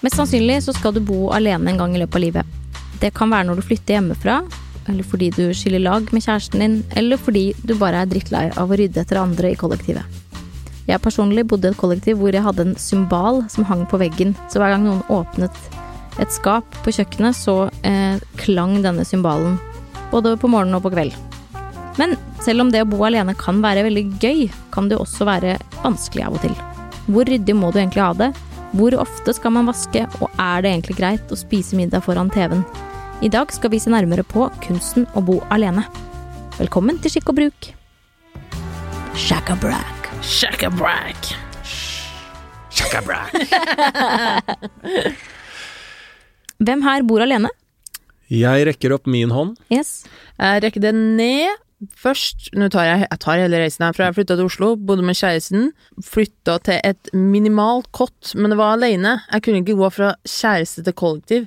Mest 0.00 0.16
sannsynlig 0.16 0.62
så 0.64 0.72
skal 0.72 0.94
du 0.96 1.02
bo 1.04 1.28
alene 1.36 1.74
en 1.74 1.80
gang 1.80 1.94
i 1.94 2.00
løpet 2.00 2.16
av 2.16 2.22
livet. 2.24 2.58
Det 3.00 3.12
kan 3.16 3.28
være 3.32 3.50
når 3.50 3.60
du 3.60 3.66
flytter 3.68 3.98
hjemmefra, 3.98 4.38
eller 4.88 5.04
fordi 5.04 5.28
du 5.36 5.42
skiller 5.56 5.82
lag 5.82 6.08
med 6.08 6.24
kjæresten 6.24 6.64
din, 6.64 6.78
eller 6.96 7.20
fordi 7.20 7.50
du 7.68 7.74
bare 7.76 8.00
er 8.00 8.08
drittlei 8.08 8.46
av 8.56 8.72
å 8.72 8.78
rydde 8.80 9.02
etter 9.02 9.20
andre 9.20 9.52
i 9.52 9.58
kollektivet. 9.60 10.20
Jeg 10.88 11.04
personlig 11.04 11.44
bodde 11.46 11.68
i 11.68 11.74
et 11.74 11.78
kollektiv 11.78 12.16
hvor 12.18 12.34
jeg 12.34 12.42
hadde 12.42 12.64
en 12.64 12.78
symbal 12.80 13.44
som 13.52 13.68
hang 13.68 13.84
på 13.90 14.00
veggen, 14.00 14.32
så 14.48 14.62
hver 14.62 14.72
gang 14.74 14.88
noen 14.88 15.04
åpnet 15.12 15.60
et 16.20 16.32
skap 16.32 16.66
på 16.84 16.92
kjøkkenet, 16.96 17.36
så 17.36 17.68
eh, 17.86 18.16
klang 18.40 18.80
denne 18.84 19.04
symbalen. 19.06 19.58
Både 20.10 20.34
på 20.40 20.48
morgenen 20.50 20.80
og 20.80 20.88
på 20.88 20.94
kveld. 20.96 21.14
Men 22.00 22.16
selv 22.40 22.64
om 22.64 22.72
det 22.72 22.82
å 22.82 22.88
bo 22.88 23.04
alene 23.04 23.36
kan 23.38 23.60
være 23.62 23.84
veldig 23.86 24.06
gøy, 24.22 24.46
kan 24.72 24.88
det 24.88 24.98
også 24.98 25.28
være 25.28 25.58
vanskelig 25.84 26.24
av 26.26 26.40
og 26.40 26.44
til. 26.48 26.56
Hvor 27.10 27.28
ryddig 27.28 27.56
må 27.56 27.70
du 27.70 27.80
egentlig 27.82 28.04
ha 28.04 28.14
det? 28.16 28.30
Hvor 28.70 28.94
ofte 29.02 29.32
skal 29.34 29.50
man 29.50 29.66
vaske, 29.66 30.04
og 30.22 30.30
er 30.38 30.62
det 30.62 30.70
egentlig 30.70 30.94
greit 31.00 31.32
å 31.34 31.38
spise 31.38 31.74
middag 31.74 32.04
foran 32.06 32.30
TV-en? 32.30 32.62
I 33.20 33.28
dag 33.32 33.50
skal 33.50 33.72
vi 33.72 33.80
se 33.82 33.90
nærmere 33.90 34.22
på 34.22 34.46
kunsten 34.62 35.08
å 35.18 35.22
bo 35.26 35.40
alene. 35.50 35.82
Velkommen 36.54 37.00
til 37.02 37.10
Skikk 37.16 37.32
og 37.32 37.40
bruk. 37.40 37.70
Shakabrack. 39.18 40.10
Shakabrack. 40.22 41.32
Shakabrack. 42.70 43.34
Hvem 46.60 46.86
her 46.86 47.02
bor 47.08 47.26
alene? 47.26 47.50
Jeg 48.30 48.68
rekker 48.70 48.94
opp 48.94 49.10
min 49.10 49.34
hånd. 49.34 49.58
Yes. 49.74 50.04
Jeg 50.38 50.62
rekker 50.62 50.86
det 50.86 50.94
ned 50.94 51.58
først. 51.96 52.50
Nå 52.58 52.68
tar 52.72 52.86
jeg, 52.86 53.04
jeg 53.06 53.20
tar 53.22 53.40
hele 53.40 53.60
reisen 53.62 53.84
herfra. 53.86 54.08
Jeg 54.08 54.18
flytta 54.18 54.36
til 54.38 54.48
Oslo, 54.48 54.70
bodde 54.76 55.04
med 55.06 55.18
kjæresten. 55.18 55.70
Flytta 56.04 56.58
til 56.66 56.80
et 56.84 57.10
minimalt 57.16 57.90
kott, 57.96 58.32
men 58.36 58.52
det 58.52 58.58
var 58.60 58.76
alene. 58.76 59.16
Jeg 59.32 59.44
kunne 59.46 59.62
ikke 59.62 59.78
gå 59.78 59.90
fra 59.94 60.12
kjæreste 60.28 60.84
til 60.86 60.96
kollektiv. 60.96 61.46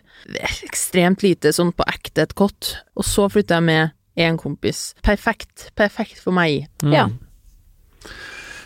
Ekstremt 0.65 1.25
lite 1.25 1.53
sånn 1.55 1.73
på 1.75 1.87
ekte 1.91 2.27
et 2.27 2.35
kott. 2.39 2.75
Og 2.97 3.07
så 3.07 3.29
flytta 3.31 3.59
jeg 3.59 3.67
med 3.69 3.93
én 4.19 4.39
kompis. 4.41 4.91
Perfekt. 5.05 5.69
Perfekt 5.79 6.21
for 6.23 6.35
meg. 6.35 6.67
Mm. 6.83 6.93
Ja. 6.95 7.07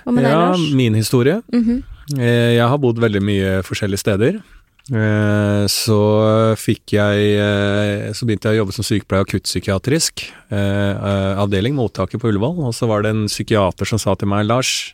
Hva 0.04 0.16
med 0.16 0.24
deg, 0.24 0.32
ja, 0.32 0.50
Lars? 0.50 0.74
min 0.74 0.96
historie. 0.96 1.42
Mm 1.54 1.64
-hmm. 1.64 1.84
Jeg 2.18 2.68
har 2.68 2.78
bodd 2.78 3.00
veldig 3.00 3.22
mye 3.22 3.64
forskjellige 3.64 4.00
steder. 4.00 4.40
Eh, 4.88 5.66
Så 5.68 5.98
fikk 6.56 6.94
jeg 6.96 7.32
eh, 7.36 8.08
Så 8.16 8.28
begynte 8.28 8.48
jeg 8.48 8.56
å 8.56 8.62
jobbe 8.62 8.76
som 8.76 8.86
sykepleier 8.88 9.26
akuttpsykiatrisk 9.26 10.24
eh, 10.48 11.10
avdeling, 11.42 11.76
mottaket 11.76 12.22
på 12.22 12.32
Ullevål, 12.32 12.62
og 12.70 12.76
så 12.76 12.88
var 12.88 13.04
det 13.04 13.12
en 13.12 13.26
psykiater 13.28 13.90
som 13.90 14.00
sa 14.00 14.16
til 14.16 14.32
meg, 14.32 14.46
Lars, 14.48 14.94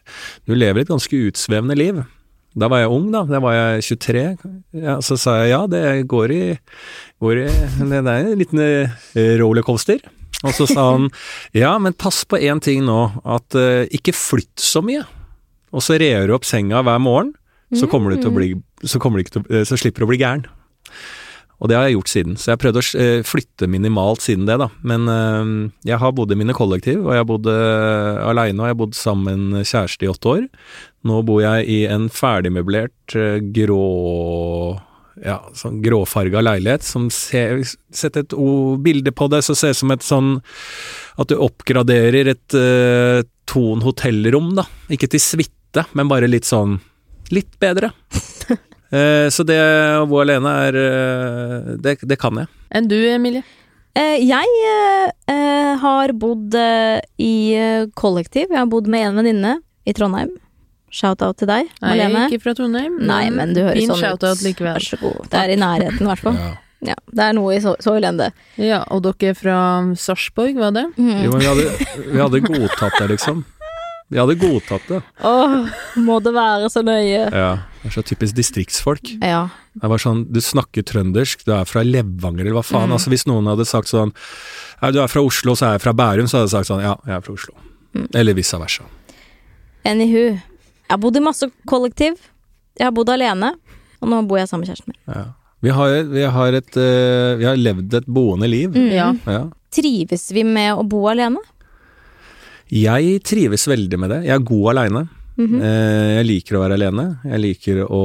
du 0.49 0.55
lever 0.57 0.81
et 0.81 0.89
ganske 0.89 1.19
utsvevende 1.29 1.77
liv. 1.77 2.01
Da 2.57 2.69
var 2.69 2.83
jeg 2.83 2.91
ung, 2.93 3.07
da. 3.13 3.23
Da 3.29 3.39
var 3.41 3.53
jeg 3.57 3.85
23. 4.01 4.25
Ja, 4.81 4.97
så 5.05 5.17
sa 5.17 5.39
jeg 5.41 5.53
ja, 5.53 5.61
det 5.69 5.83
går 6.09 6.33
i, 6.33 6.41
går 7.21 7.45
i 7.45 7.47
Det 7.49 8.01
er 8.01 8.11
en 8.17 8.41
liten 8.41 8.61
rollercoaster. 9.41 10.03
Og 10.43 10.53
så 10.57 10.67
sa 10.69 10.89
han 10.91 11.07
ja, 11.63 11.71
men 11.81 11.97
pass 11.97 12.21
på 12.29 12.37
én 12.41 12.61
ting 12.61 12.85
nå, 12.85 12.99
at 13.25 13.57
ikke 13.93 14.13
flytt 14.13 14.61
så 14.61 14.83
mye. 14.85 15.05
Og 15.73 15.81
så 15.85 15.97
rer 16.01 16.29
du 16.29 16.35
opp 16.37 16.45
senga 16.45 16.83
hver 16.85 17.01
morgen, 17.01 17.33
så 17.73 17.89
kommer 17.89 18.13
du 18.13 18.21
til 18.21 18.29
å 18.29 18.37
bli 18.37 18.53
så, 18.83 18.99
til, 19.01 19.45
eh, 19.49 19.65
så 19.67 19.79
slipper 19.79 20.03
du 20.03 20.07
å 20.07 20.11
bli 20.13 20.21
gæren. 20.21 20.45
Og 21.63 21.69
det 21.71 21.77
har 21.77 21.85
jeg 21.87 21.95
gjort 21.95 22.11
siden. 22.11 22.35
Så 22.35 22.49
jeg 22.49 22.57
har 22.57 22.61
prøvd 22.63 22.79
å 22.79 22.85
eh, 22.99 23.19
flytte 23.27 23.69
minimalt 23.71 24.23
siden 24.25 24.47
det, 24.49 24.57
da. 24.59 24.67
Men 24.83 25.07
eh, 25.07 25.51
jeg 25.91 26.01
har 26.01 26.15
bodd 26.15 26.33
i 26.35 26.39
mine 26.39 26.55
kollektiv, 26.57 27.03
og 27.05 27.13
jeg 27.15 27.23
har 27.23 27.29
bodd 27.29 27.47
aleine, 27.49 28.59
og 28.59 28.67
jeg 28.67 28.75
har 28.75 28.81
bodd 28.81 28.97
sammen 28.99 29.45
med 29.53 29.69
kjæreste 29.69 30.07
i 30.07 30.11
åtte 30.11 30.33
år. 30.33 30.47
Nå 31.07 31.21
bor 31.27 31.43
jeg 31.43 31.67
i 31.71 31.79
en 31.91 32.09
ferdigmøblert 32.11 33.15
grå 33.55 33.83
ja, 35.21 35.37
sånn 35.53 35.81
gråfarga 35.83 36.41
leilighet 36.41 36.85
som 36.85 37.09
ser 37.13 37.59
Sett 37.93 38.17
et 38.17 38.33
o- 38.33 38.77
bilde 38.81 39.11
på 39.13 39.27
det, 39.29 39.43
så 39.45 39.55
ser 39.55 39.71
det 39.73 39.77
ut 39.77 39.81
som 39.83 39.93
et 39.93 40.05
sånn 40.05 40.31
At 41.21 41.29
du 41.29 41.35
oppgraderer 41.37 42.31
et 42.33 42.57
uh, 42.57 43.21
Thon 43.49 43.83
hotellrom, 43.85 44.53
da. 44.57 44.65
Ikke 44.93 45.09
til 45.11 45.21
suite, 45.21 45.85
men 45.93 46.09
bare 46.09 46.29
litt 46.31 46.47
sånn 46.49 46.79
Litt 47.33 47.55
bedre. 47.61 47.91
Eh, 48.93 49.27
så 49.33 49.41
det 49.47 49.57
å 49.97 50.05
bo 50.09 50.19
alene 50.21 50.51
er 50.67 50.77
eh, 50.77 51.73
det, 51.81 51.97
det 52.05 52.17
kan 52.21 52.37
jeg. 52.43 52.49
Enn 52.73 52.89
du, 52.91 52.97
Emilie? 53.09 53.41
Eh, 53.97 54.21
jeg 54.25 54.45
har 55.83 56.13
bodd 56.17 56.55
i 57.21 57.33
kollektiv. 57.97 58.49
Jeg 58.49 58.59
har 58.59 58.69
bodd 58.69 58.89
med 58.89 59.07
en 59.09 59.19
venninne 59.21 59.53
i 59.85 59.93
Trondheim. 59.97 60.31
Shout-out 60.93 61.39
til 61.41 61.49
deg, 61.49 61.69
er 61.81 61.87
Malene. 61.89 62.27
ikke 62.29 62.43
fra 62.43 62.53
Trondheim. 62.57 62.99
Nei, 63.01 63.23
men 63.33 63.55
du 63.57 63.63
høres 63.65 63.81
fin 63.81 63.89
sånn 63.89 64.13
ut. 64.13 64.43
likevel. 64.45 64.77
Vær 64.77 64.85
så 64.85 64.99
god. 65.01 65.23
Det 65.31 65.39
er 65.41 65.53
i 65.55 65.57
nærheten, 65.57 66.03
i 66.05 66.09
hvert 66.11 66.21
fall. 66.21 66.37
Ja, 66.83 66.97
det 67.15 67.25
er 67.29 67.33
noe 67.37 67.55
i 67.55 67.61
så, 67.63 67.73
så 67.81 67.95
elendig. 67.97 68.29
Ja, 68.61 68.83
og 68.93 69.01
dere 69.05 69.31
er 69.31 69.37
fra 69.39 69.57
Sarpsborg, 69.97 70.59
var 70.59 70.75
det? 70.75 70.85
Jo, 70.99 71.31
men 71.33 71.39
vi 71.41 71.49
hadde, 71.49 71.87
vi 72.11 72.19
hadde 72.21 72.41
godtatt 72.45 72.99
det, 72.99 73.09
liksom. 73.15 73.41
Vi 74.11 74.19
hadde 74.19 74.35
godtatt 74.37 74.87
det. 74.89 74.99
Åh, 75.25 75.53
må 76.03 76.19
det 76.23 76.33
være 76.35 76.69
så 76.71 76.83
nøye? 76.85 77.27
Ja. 77.31 77.51
Det 77.81 77.89
er 77.89 77.95
så 77.95 78.03
typisk 78.05 78.35
distriktsfolk. 78.37 79.13
Ja. 79.23 79.47
Det 79.73 79.89
var 79.89 80.01
sånn, 80.01 80.25
du 80.29 80.39
snakker 80.43 80.85
trøndersk, 80.85 81.45
du 81.47 81.53
er 81.55 81.67
fra 81.69 81.81
Levanger, 81.87 82.45
eller 82.45 82.59
hva 82.59 82.65
faen. 82.65 82.91
Mm. 82.91 82.97
Altså 82.97 83.13
Hvis 83.13 83.25
noen 83.29 83.49
hadde 83.49 83.65
sagt 83.67 83.89
sånn 83.91 84.13
ja, 84.83 84.91
du 84.91 84.99
er 84.99 85.07
fra 85.07 85.23
Oslo, 85.23 85.55
så 85.55 85.69
er 85.69 85.77
jeg 85.77 85.85
fra 85.85 85.93
Bærum, 85.95 86.27
så 86.27 86.39
hadde 86.41 86.49
jeg 86.49 86.55
sagt 86.57 86.69
sånn 86.69 86.83
ja, 86.83 86.97
jeg 87.07 87.15
er 87.15 87.23
fra 87.25 87.35
Oslo. 87.37 87.55
Mm. 87.93 88.07
Eller 88.19 88.37
vice 88.37 88.59
versa. 88.59 88.85
Anywho. 89.87 90.25
Jeg 90.83 90.91
har 90.91 91.01
bodd 91.01 91.17
i 91.17 91.23
masse 91.23 91.47
kollektiv. 91.69 92.19
Jeg 92.77 92.89
har 92.89 92.93
bodd 92.95 93.11
alene. 93.13 93.53
Og 94.03 94.11
nå 94.11 94.19
bor 94.27 94.41
jeg 94.41 94.49
sammen 94.51 94.65
med 94.65 94.73
kjæresten 94.73 94.93
min. 94.93 94.99
Ja. 95.07 95.25
Vi, 95.63 95.71
har, 95.71 95.93
vi, 96.11 96.23
har 96.35 96.57
et, 96.59 96.75
eh, 96.75 97.35
vi 97.39 97.47
har 97.47 97.59
levd 97.59 97.95
et 98.01 98.07
boende 98.11 98.49
liv. 98.51 98.75
Mm. 98.75 98.89
Ja. 98.91 99.09
Ja. 99.31 99.45
Trives 99.73 100.27
vi 100.35 100.43
med 100.45 100.75
å 100.75 100.83
bo 100.85 101.05
alene? 101.09 101.39
Jeg 102.71 103.19
trives 103.27 103.67
veldig 103.67 103.99
med 103.99 104.13
det. 104.13 104.21
Jeg 104.27 104.35
er 104.35 104.47
god 104.47 104.69
aleine. 104.71 105.07
Mm 105.35 105.47
-hmm. 105.47 105.61
Jeg 106.17 106.25
liker 106.25 106.55
å 106.55 106.61
være 106.61 106.73
alene. 106.73 107.17
Jeg 107.25 107.39
liker 107.39 107.83
å 107.89 108.03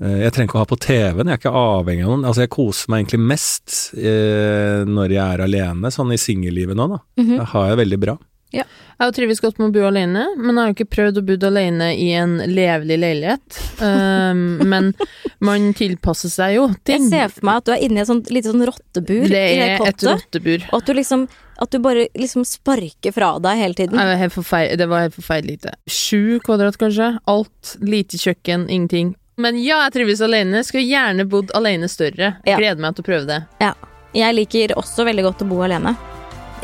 eh, 0.00 0.18
Jeg 0.22 0.32
trenger 0.32 0.48
ikke 0.48 0.58
å 0.58 0.64
ha 0.64 0.64
på 0.64 0.76
TV-en, 0.76 1.26
jeg 1.26 1.34
er 1.34 1.38
ikke 1.38 1.50
avhengig 1.50 2.04
av 2.04 2.10
noen. 2.10 2.24
Altså, 2.24 2.40
jeg 2.40 2.50
koser 2.50 2.90
meg 2.90 2.98
egentlig 3.00 3.20
mest 3.20 3.94
eh, 3.94 4.84
når 4.86 5.10
jeg 5.10 5.34
er 5.34 5.40
alene, 5.40 5.90
sånn 5.90 6.12
i 6.12 6.18
singellivet 6.18 6.76
nå, 6.76 6.88
da. 6.88 6.98
Mhm. 7.18 7.38
Det 7.38 7.46
har 7.46 7.68
jeg 7.68 7.76
veldig 7.76 7.98
bra. 7.98 8.18
Jeg 8.50 8.66
har 8.98 9.12
trives 9.14 9.40
godt 9.40 9.60
med 9.60 9.70
å 9.70 9.74
bo 9.76 9.84
alene, 9.86 10.24
men 10.36 10.56
jeg 10.56 10.60
har 10.60 10.70
jo 10.70 10.74
ikke 10.74 10.94
prøvd 10.96 11.20
å 11.20 11.22
bo 11.22 11.36
alene 11.46 11.92
i 11.94 12.08
en 12.18 12.34
levelig 12.50 12.98
leilighet. 12.98 13.60
Um, 13.78 14.58
men 14.72 14.90
man 15.38 15.70
tilpasser 15.78 16.32
seg 16.32 16.56
jo 16.58 16.66
Jeg 16.88 17.06
ser 17.08 17.30
for 17.32 17.46
meg 17.46 17.62
at 17.62 17.68
du 17.68 17.72
er 17.76 17.84
inne 17.86 18.00
i 18.00 18.02
et 18.02 18.10
sånt 18.10 18.28
lite 18.34 18.50
sånn 18.52 18.66
rottebur 18.68 19.22
Det 19.30 19.44
i 19.54 19.54
det 19.56 19.68
er 19.76 19.86
et 19.88 20.04
rottebur. 20.04 20.66
Og 20.68 20.82
at 20.82 20.90
du 20.90 20.92
liksom 20.98 21.28
At 21.60 21.70
du 21.70 21.78
bare 21.84 22.06
liksom 22.16 22.44
sparker 22.48 23.12
fra 23.12 23.34
deg 23.42 23.58
hele 23.60 23.76
tiden. 23.76 23.96
Nei, 23.98 24.06
Det 24.06 24.14
var 24.14 24.20
helt 24.22 24.46
feil, 24.48 24.76
det 24.80 24.86
var 24.88 25.02
helt 25.04 25.16
forferdelig 25.18 25.58
lite. 25.58 25.74
Sju 25.86 26.40
kvadrat, 26.40 26.78
kanskje. 26.80 27.10
Alt. 27.28 27.76
Lite 27.84 28.16
kjøkken, 28.16 28.64
ingenting. 28.70 29.14
Men 29.40 29.58
ja, 29.60 29.82
jeg 29.84 29.92
trives 29.98 30.20
alene. 30.24 30.64
Skulle 30.64 30.88
gjerne 30.88 31.28
bodd 31.28 31.52
alene 31.56 31.88
større. 31.88 32.34
Ja. 32.48 32.56
Gleder 32.56 32.80
meg 32.80 32.96
til 32.96 33.04
å 33.04 33.10
prøve 33.10 33.28
det. 33.28 33.42
Ja. 33.60 33.74
Jeg 34.16 34.34
liker 34.34 34.74
også 34.80 35.04
veldig 35.06 35.26
godt 35.28 35.44
å 35.44 35.50
bo 35.52 35.60
alene. 35.68 35.94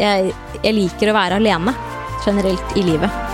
Jeg, 0.00 0.32
jeg 0.64 0.76
liker 0.76 1.12
å 1.12 1.16
være 1.16 1.40
alene 1.40 1.76
generelt 2.24 2.76
i 2.76 2.84
livet. 2.88 3.24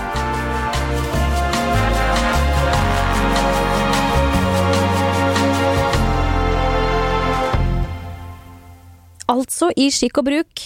Altså, 9.32 9.70
i 9.78 9.88
Skikk 9.94 10.18
og 10.20 10.26
bruk 10.28 10.62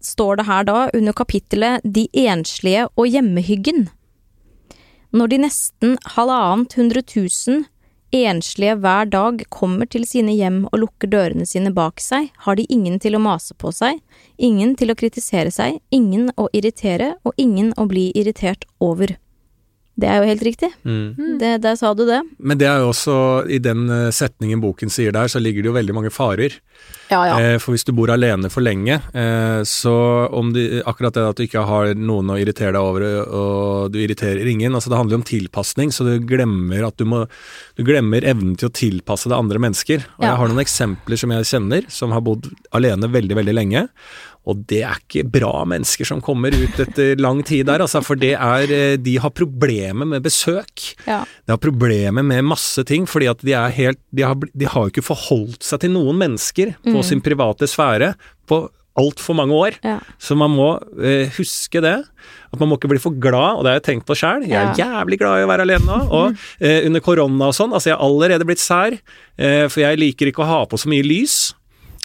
står 0.00 0.40
det 0.40 0.46
her 0.48 0.66
da 0.68 0.78
under 0.96 1.16
kapittelet 1.16 1.84
De 1.84 2.08
enslige 2.12 2.88
og 2.96 3.08
hjemmehyggen. 3.08 3.88
Når 5.10 5.32
de 5.32 5.38
nesten 5.42 5.98
halvannet 6.14 6.76
hundre 6.78 7.02
tusen 7.02 7.64
enslige 8.14 8.74
hver 8.82 9.06
dag 9.10 9.42
kommer 9.54 9.86
til 9.86 10.04
sine 10.06 10.34
hjem 10.34 10.64
og 10.72 10.80
lukker 10.82 11.10
dørene 11.10 11.46
sine 11.46 11.70
bak 11.74 12.02
seg, 12.02 12.30
har 12.44 12.58
de 12.58 12.66
ingen 12.70 12.98
til 13.02 13.14
å 13.14 13.22
mase 13.22 13.54
på 13.54 13.70
seg, 13.74 14.00
ingen 14.38 14.74
til 14.78 14.90
å 14.90 14.98
kritisere 14.98 15.50
seg, 15.54 15.78
ingen 15.94 16.30
å 16.36 16.48
irritere 16.52 17.14
og 17.24 17.34
ingen 17.38 17.72
å 17.78 17.86
bli 17.90 18.10
irritert 18.18 18.66
over. 18.80 19.14
Det 20.00 20.08
er 20.08 20.22
jo 20.22 20.28
helt 20.30 20.44
riktig. 20.46 20.70
Mm. 20.86 21.36
Det, 21.40 21.50
der 21.64 21.76
sa 21.76 21.92
du 21.96 22.06
det. 22.08 22.20
Men 22.38 22.60
det 22.60 22.66
er 22.70 22.80
jo 22.82 22.90
også, 22.94 23.16
i 23.52 23.58
den 23.62 23.84
eh, 23.92 24.08
setningen 24.14 24.62
boken 24.62 24.92
sier 24.92 25.12
der, 25.12 25.28
så 25.28 25.42
ligger 25.42 25.62
det 25.66 25.70
jo 25.70 25.76
veldig 25.76 25.96
mange 25.96 26.12
farer. 26.14 26.56
Ja, 27.10 27.20
ja. 27.26 27.34
Eh, 27.42 27.56
For 27.60 27.74
hvis 27.74 27.84
du 27.84 27.92
bor 27.96 28.08
alene 28.14 28.48
for 28.52 28.64
lenge, 28.64 29.00
eh, 29.12 29.60
så 29.68 29.92
om 30.32 30.52
du, 30.54 30.60
akkurat 30.88 31.16
det 31.18 31.26
at 31.28 31.40
du 31.40 31.44
ikke 31.44 31.64
har 31.68 31.92
noen 31.98 32.30
å 32.32 32.38
irritere 32.40 32.72
deg 32.76 32.80
over, 32.80 33.04
og 33.28 33.92
du 33.92 33.98
irriterer 34.00 34.48
ingen, 34.48 34.72
altså 34.78 34.92
det 34.92 35.00
handler 35.00 35.18
jo 35.18 35.20
om 35.20 35.28
tilpasning, 35.28 35.92
så 35.92 36.06
du 36.06 36.14
glemmer 36.24 36.86
at 36.88 36.96
du 37.00 37.04
må 37.08 37.26
Du 37.76 37.84
glemmer 37.86 38.24
evnen 38.28 38.56
til 38.60 38.68
å 38.68 38.72
tilpasse 38.76 39.28
deg 39.30 39.38
andre 39.38 39.60
mennesker. 39.62 40.02
Og 40.18 40.24
Ja. 40.24 40.30
jeg 40.32 40.36
har 40.40 40.48
noen 40.50 40.60
eksempler 40.64 41.18
som 41.18 41.30
jeg 41.32 41.48
kjenner, 41.48 41.86
som 41.90 42.12
har 42.12 42.20
bodd 42.20 42.50
alene 42.76 43.08
veldig, 43.08 43.36
veldig 43.36 43.54
lenge, 43.56 43.88
Og 44.48 44.62
det 44.70 44.80
er 44.88 45.00
ikke 45.02 45.26
bra 45.28 45.52
mennesker 45.68 46.08
som 46.08 46.22
kommer 46.24 46.54
ut 46.56 46.80
etter 46.80 47.20
lang 47.20 47.42
tid 47.46 47.66
der, 47.68 47.84
altså, 47.84 48.00
for 48.04 48.18
det 48.20 48.32
er 48.38 48.72
eh, 48.72 48.96
De 49.00 49.18
har 49.20 49.34
problemer 49.36 50.08
med 50.08 50.24
besøk. 50.24 50.86
Ja. 51.04 51.22
De 51.44 51.54
har 51.54 51.60
problemer 51.60 52.24
med 52.26 52.48
masse 52.48 52.84
ting, 52.88 53.06
fordi 53.10 53.28
at 53.30 53.44
de 53.44 53.54
er 53.56 53.76
helt 53.76 54.00
De 54.16 54.24
har, 54.26 54.36
de 54.36 54.68
har 54.68 54.86
jo 54.86 54.94
ikke 54.94 55.06
forholdt 55.06 55.64
seg 55.66 55.84
til 55.84 55.94
noen 55.94 56.18
mennesker 56.20 56.74
på 56.86 57.02
sin 57.06 57.22
private 57.24 57.68
sfære 57.70 58.14
på 58.50 58.64
altfor 58.98 59.36
mange 59.38 59.54
år. 59.56 59.76
Ja. 59.86 59.98
Så 60.20 60.36
man 60.38 60.52
må 60.54 60.72
eh, 60.98 61.30
huske 61.36 61.82
det. 61.84 61.96
At 62.50 62.58
man 62.60 62.70
må 62.70 62.78
ikke 62.78 62.90
bli 62.90 63.00
for 63.02 63.14
glad, 63.22 63.60
og 63.60 63.64
det 63.64 63.72
har 63.72 63.78
jeg 63.78 63.86
tenkt 63.86 64.08
på 64.08 64.16
sjæl. 64.18 64.44
Jeg 64.48 64.58
er 64.58 64.80
jævlig 64.80 65.20
glad 65.20 65.40
i 65.40 65.46
å 65.46 65.50
være 65.50 65.66
alene 65.66 65.86
nå. 65.86 66.00
Og 66.18 66.42
eh, 66.66 66.82
under 66.88 67.04
korona 67.04 67.50
og 67.50 67.56
sånn, 67.56 67.74
altså 67.76 67.92
jeg 67.92 67.98
har 67.98 68.04
allerede 68.06 68.48
blitt 68.48 68.62
sær, 68.62 68.98
eh, 69.38 69.64
for 69.70 69.84
jeg 69.84 70.00
liker 70.00 70.30
ikke 70.30 70.44
å 70.44 70.50
ha 70.50 70.60
på 70.68 70.80
så 70.80 70.90
mye 70.90 71.06
lys. 71.06 71.38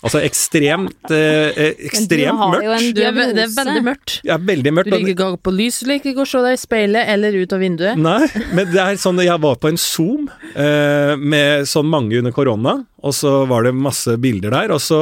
Altså 0.04 0.20
ekstremt 0.22 1.12
eh, 1.14 1.50
eh, 1.56 1.86
Ekstremt 1.88 2.40
har 2.40 2.58
jo 2.62 2.74
mørkt. 2.74 2.84
en 2.84 2.98
Du 2.98 3.02
er, 3.02 3.32
det 3.34 3.46
er 3.46 3.54
veldig 3.56 3.84
mørkt. 3.86 4.16
Er 4.26 4.44
veldig 4.50 4.74
mørkt. 4.76 4.92
Du 4.92 4.98
liker 4.98 5.14
ikke 5.14 5.30
å 5.30 5.36
gå 5.38 5.42
på 5.48 5.54
lys, 5.56 5.80
du 5.82 5.90
liker 5.90 6.12
ikke 6.12 6.26
å 6.26 6.30
se 6.30 6.44
deg 6.46 6.58
i 6.58 6.62
speilet 6.62 7.14
eller 7.16 7.38
ut 7.40 7.56
av 7.56 7.64
vinduet. 7.64 8.02
Nei, 8.02 8.20
men 8.58 8.70
det 8.74 8.84
er 8.84 9.00
sånn 9.02 9.24
Jeg 9.26 9.42
var 9.42 9.58
på 9.62 9.72
en 9.72 9.82
Zoom 9.82 10.30
eh, 10.54 11.16
med 11.18 11.66
sånn 11.70 11.90
mange 11.90 12.20
under 12.20 12.36
korona, 12.36 12.78
og 13.06 13.16
så 13.16 13.42
var 13.50 13.66
det 13.66 13.74
masse 13.78 14.18
bilder 14.22 14.54
der, 14.54 14.76
og 14.76 14.84
så 14.84 15.02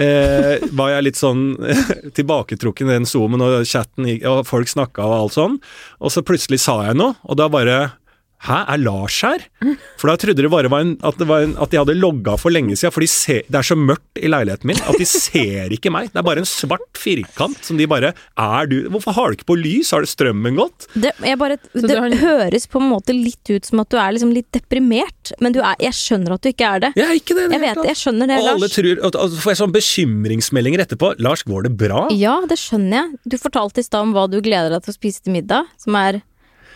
eh, 0.00 0.62
var 0.72 0.94
jeg 0.96 1.06
litt 1.10 1.20
sånn 1.20 1.44
tilbaketrukken 2.18 2.90
i 2.90 2.96
den 2.96 3.08
Zoomen, 3.08 3.44
og 3.44 3.66
chatten 3.68 4.08
og 4.18 4.44
folk 4.48 4.70
snakka 4.72 5.06
og 5.06 5.18
alt 5.20 5.38
sånn, 5.38 5.58
og 6.00 6.14
så 6.14 6.24
plutselig 6.26 6.62
sa 6.64 6.80
jeg 6.88 6.98
noe, 6.98 7.14
og 7.28 7.38
da 7.38 7.50
bare 7.52 7.82
Hæ, 8.42 8.56
er 8.74 8.80
Lars 8.82 9.20
her? 9.22 9.44
For 10.00 10.10
da 10.10 10.16
trodde 10.18 10.42
de 10.42 10.48
bare 10.50 10.70
var 10.72 10.82
en, 10.82 10.96
at, 11.06 11.14
det 11.20 11.26
var 11.28 11.44
en, 11.46 11.52
at 11.62 11.70
de 11.70 11.78
hadde 11.78 11.94
logga 11.94 12.34
for 12.40 12.50
lenge 12.50 12.74
siden, 12.74 12.90
for 12.90 13.04
de 13.04 13.08
ser, 13.10 13.44
det 13.46 13.58
er 13.60 13.66
så 13.68 13.76
mørkt 13.78 14.18
i 14.18 14.26
leiligheten 14.32 14.66
min 14.66 14.80
at 14.82 14.98
de 14.98 15.06
ser 15.06 15.70
ikke 15.76 15.92
meg. 15.94 16.08
Det 16.10 16.18
er 16.18 16.26
bare 16.26 16.42
en 16.42 16.48
svart 16.50 16.98
firkant 16.98 17.60
som 17.62 17.78
de 17.78 17.86
bare 17.90 18.10
Er 18.34 18.66
du 18.70 18.76
Hvorfor 18.90 19.14
har 19.14 19.30
du 19.30 19.36
ikke 19.38 19.46
på 19.52 19.56
lys? 19.60 19.92
Har 19.94 20.02
det 20.02 20.10
strømmen 20.10 20.58
gått? 20.58 20.88
Det, 20.98 21.12
jeg 21.22 21.38
bare, 21.38 21.56
det 21.72 21.94
har- 21.94 22.18
høres 22.22 22.66
på 22.70 22.82
en 22.82 22.90
måte 22.90 23.14
litt 23.14 23.46
ut 23.54 23.64
som 23.70 23.80
at 23.84 23.90
du 23.94 23.96
er 24.02 24.12
liksom 24.16 24.34
litt 24.34 24.50
deprimert, 24.54 25.32
men 25.40 25.54
du 25.54 25.60
er, 25.62 25.78
jeg 25.80 25.94
skjønner 25.96 26.34
at 26.34 26.42
du 26.42 26.50
ikke 26.50 26.66
er 26.74 26.82
det. 26.88 26.92
Jeg 26.98 27.06
er 27.06 27.20
ikke 27.22 27.38
det. 27.38 27.46
det 27.52 27.60
Jeg 27.60 27.64
vet 27.68 27.88
jeg 27.92 28.00
skjønner 28.02 28.26
det, 28.32 28.40
Og 28.42 28.50
alle 28.56 28.66
Lars. 28.66 28.74
tror, 28.74 28.90
og, 29.06 29.14
og 29.22 29.30
så 29.36 29.40
får 29.46 29.54
jeg 29.54 29.60
sånn 29.62 29.76
bekymringsmeldinger 29.78 30.82
etterpå. 30.84 31.12
Lars, 31.22 31.42
går 31.46 31.68
det 31.70 31.74
bra? 31.78 32.04
Ja, 32.10 32.40
det 32.50 32.58
skjønner 32.60 32.98
jeg. 33.04 33.22
Du 33.34 33.38
fortalte 33.40 33.80
i 33.82 33.86
stad 33.86 34.02
om 34.08 34.12
hva 34.16 34.26
du 34.30 34.40
gleder 34.44 34.74
deg 34.74 34.82
til 34.86 34.94
å 34.94 34.98
spise 34.98 35.22
til 35.22 35.38
middag, 35.38 35.70
som 35.80 35.94
er 36.02 36.20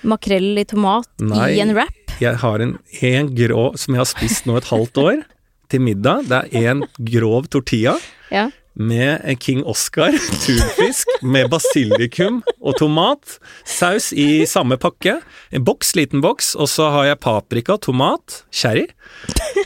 makrell 0.04 0.58
i 0.58 0.64
tomat 0.68 1.08
Nei. 1.22 1.54
i 1.56 1.62
en 1.64 1.72
wrap. 1.76 2.16
Jeg 2.20 2.40
har 2.42 2.62
en, 2.64 2.76
en 3.02 3.32
grå 3.36 3.64
som 3.76 3.94
jeg 3.96 4.00
har 4.02 4.10
spist 4.10 4.46
nå 4.48 4.56
et 4.60 4.68
halvt 4.70 5.00
år 5.02 5.24
til 5.72 5.82
middag. 5.84 6.28
Det 6.30 6.42
er 6.56 6.70
en 6.74 6.84
grov 7.12 7.48
tortilla 7.52 7.96
Ja. 8.32 8.48
Med 8.76 9.40
King 9.40 9.64
Oscar 9.64 10.12
tunfisk 10.44 11.08
med 11.22 11.50
basilikum 11.50 12.42
og 12.60 12.76
tomat. 12.80 13.38
Saus 13.64 14.12
i 14.12 14.44
samme 14.48 14.78
pakke. 14.80 15.18
En 15.50 15.64
boks, 15.64 15.94
liten 15.96 16.22
boks. 16.24 16.54
Og 16.60 16.68
så 16.70 16.90
har 16.92 17.10
jeg 17.10 17.20
paprika, 17.24 17.78
tomat, 17.80 18.42
sherry. 18.54 18.86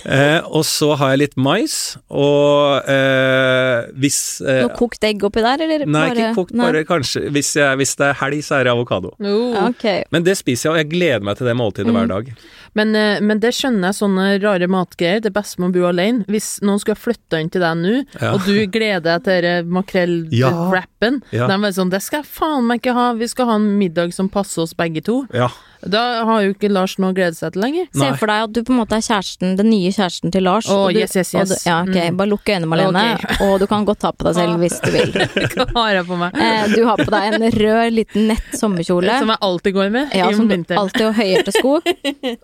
Eh, 0.07 0.41
og 0.47 0.63
så 0.65 0.95
har 0.97 1.15
jeg 1.15 1.23
litt 1.25 1.37
mais. 1.41 1.75
Og 2.09 2.87
eh, 2.89 3.91
hvis 4.01 4.21
eh, 4.45 4.63
Noe 4.65 4.77
kokt 4.79 5.05
egg 5.07 5.25
oppi 5.27 5.43
der, 5.45 5.67
eller? 5.67 5.87
Nei, 5.91 6.07
ikke 6.15 6.31
kokt, 6.39 6.55
Nei. 6.57 6.71
bare 6.71 6.87
kanskje 6.89 7.27
hvis, 7.35 7.53
jeg, 7.59 7.81
hvis 7.81 7.97
det 8.01 8.09
er 8.13 8.19
helg, 8.23 8.45
så 8.47 8.61
er 8.61 8.69
det 8.69 8.75
avokado. 8.75 9.13
Oh. 9.19 9.59
Okay. 9.71 10.07
Men 10.15 10.27
det 10.27 10.39
spiser 10.41 10.71
jeg, 10.71 10.73
og 10.73 10.81
jeg 10.85 10.91
gleder 10.95 11.27
meg 11.27 11.41
til 11.41 11.51
det 11.51 11.57
måltidet 11.59 11.95
hver 11.95 12.11
dag. 12.11 12.33
Men, 12.75 12.95
eh, 12.95 13.21
men 13.21 13.41
det 13.43 13.51
skjønner 13.57 13.91
jeg, 13.91 13.99
sånne 13.99 14.43
rare 14.43 14.69
matgreier. 14.71 15.21
Det 15.21 15.27
er 15.33 15.41
best 15.41 15.59
med 15.59 15.71
å 15.71 15.73
bo 15.73 15.87
alene. 15.89 16.25
Hvis 16.31 16.61
noen 16.63 16.79
skulle 16.79 16.97
ha 16.99 17.03
flytta 17.03 17.41
inn 17.41 17.51
til 17.51 17.61
deg 17.65 17.77
nå, 17.81 18.05
Ja. 18.21 18.33
og 18.35 18.45
du 18.47 18.67
gleder 18.67 19.01
deg 19.19 19.25
til 19.25 19.43
denne 19.43 20.87
makrellwrappen, 21.01 21.23
Ja. 21.33 21.47
de 21.47 21.53
er 21.65 21.73
sånn 21.73 21.91
'Det 21.91 22.03
skal 22.03 22.23
jeg 22.23 22.27
faen 22.27 22.67
meg 22.67 22.83
ikke 22.83 22.95
ha, 22.95 23.13
vi 23.15 23.27
skal 23.27 23.47
ha 23.47 23.55
en 23.55 23.79
middag 23.79 24.13
som 24.13 24.29
passer 24.29 24.63
oss 24.63 24.75
begge 24.75 25.03
to'. 25.03 25.27
Ja. 25.33 25.49
Da 25.83 26.25
har 26.25 26.43
jo 26.43 26.53
ikke 26.53 26.71
Lars 26.71 26.99
noe 26.99 27.13
å 27.13 27.15
glede 27.15 27.35
seg 27.35 27.55
til 27.55 27.63
lenger. 27.63 27.87
Se 27.95 28.13
for 28.19 28.27
deg 28.27 28.43
at 28.45 28.53
du 28.53 28.63
på 28.63 28.71
en 28.75 28.81
måte 28.85 28.93
er 28.93 29.01
kjæresten, 29.01 29.57
den 29.57 29.71
nye 29.71 29.89
kjæresten 29.89 30.31
til 30.31 30.43
Lars. 30.43 30.69
Oh, 30.69 30.89
og 30.89 30.93
du, 30.93 31.01
yes, 31.01 31.17
yes, 31.17 31.35
og 31.35 31.41
yes. 31.41 31.65
du, 31.65 31.71
ja, 31.71 31.83
ok, 31.83 32.11
Mm. 32.11 32.17
Bare 32.17 32.29
lukk 32.29 32.45
øynene, 32.45 32.67
Malene, 32.69 33.15
okay. 33.15 33.37
og 33.47 33.61
du 33.61 33.67
kan 33.67 33.87
godt 33.87 34.01
ta 34.01 34.13
på 34.13 34.25
deg 34.25 34.35
selv 34.35 34.59
hvis 34.59 34.81
du 34.81 34.91
vil. 34.91 35.13
Hva 35.57 35.67
har 35.75 35.95
jeg 35.95 36.07
på 36.07 36.19
meg? 36.19 36.35
Eh, 36.37 36.69
du 36.75 36.85
har 36.85 36.97
på 36.97 37.11
deg 37.11 37.33
en 37.33 37.51
rød, 37.51 37.93
liten 37.93 38.29
nett 38.29 38.53
sommerkjole. 38.53 39.19
Som 39.19 39.29
jeg 39.29 39.39
alltid 39.41 39.75
går 39.75 39.91
med 39.91 40.13
Ja, 40.13 40.29
i 40.29 40.35
som 40.35 40.49
du 40.49 40.55
alltid 40.55 41.07
og 41.07 41.15
høyhælte 41.15 41.53
sko. 41.53 41.81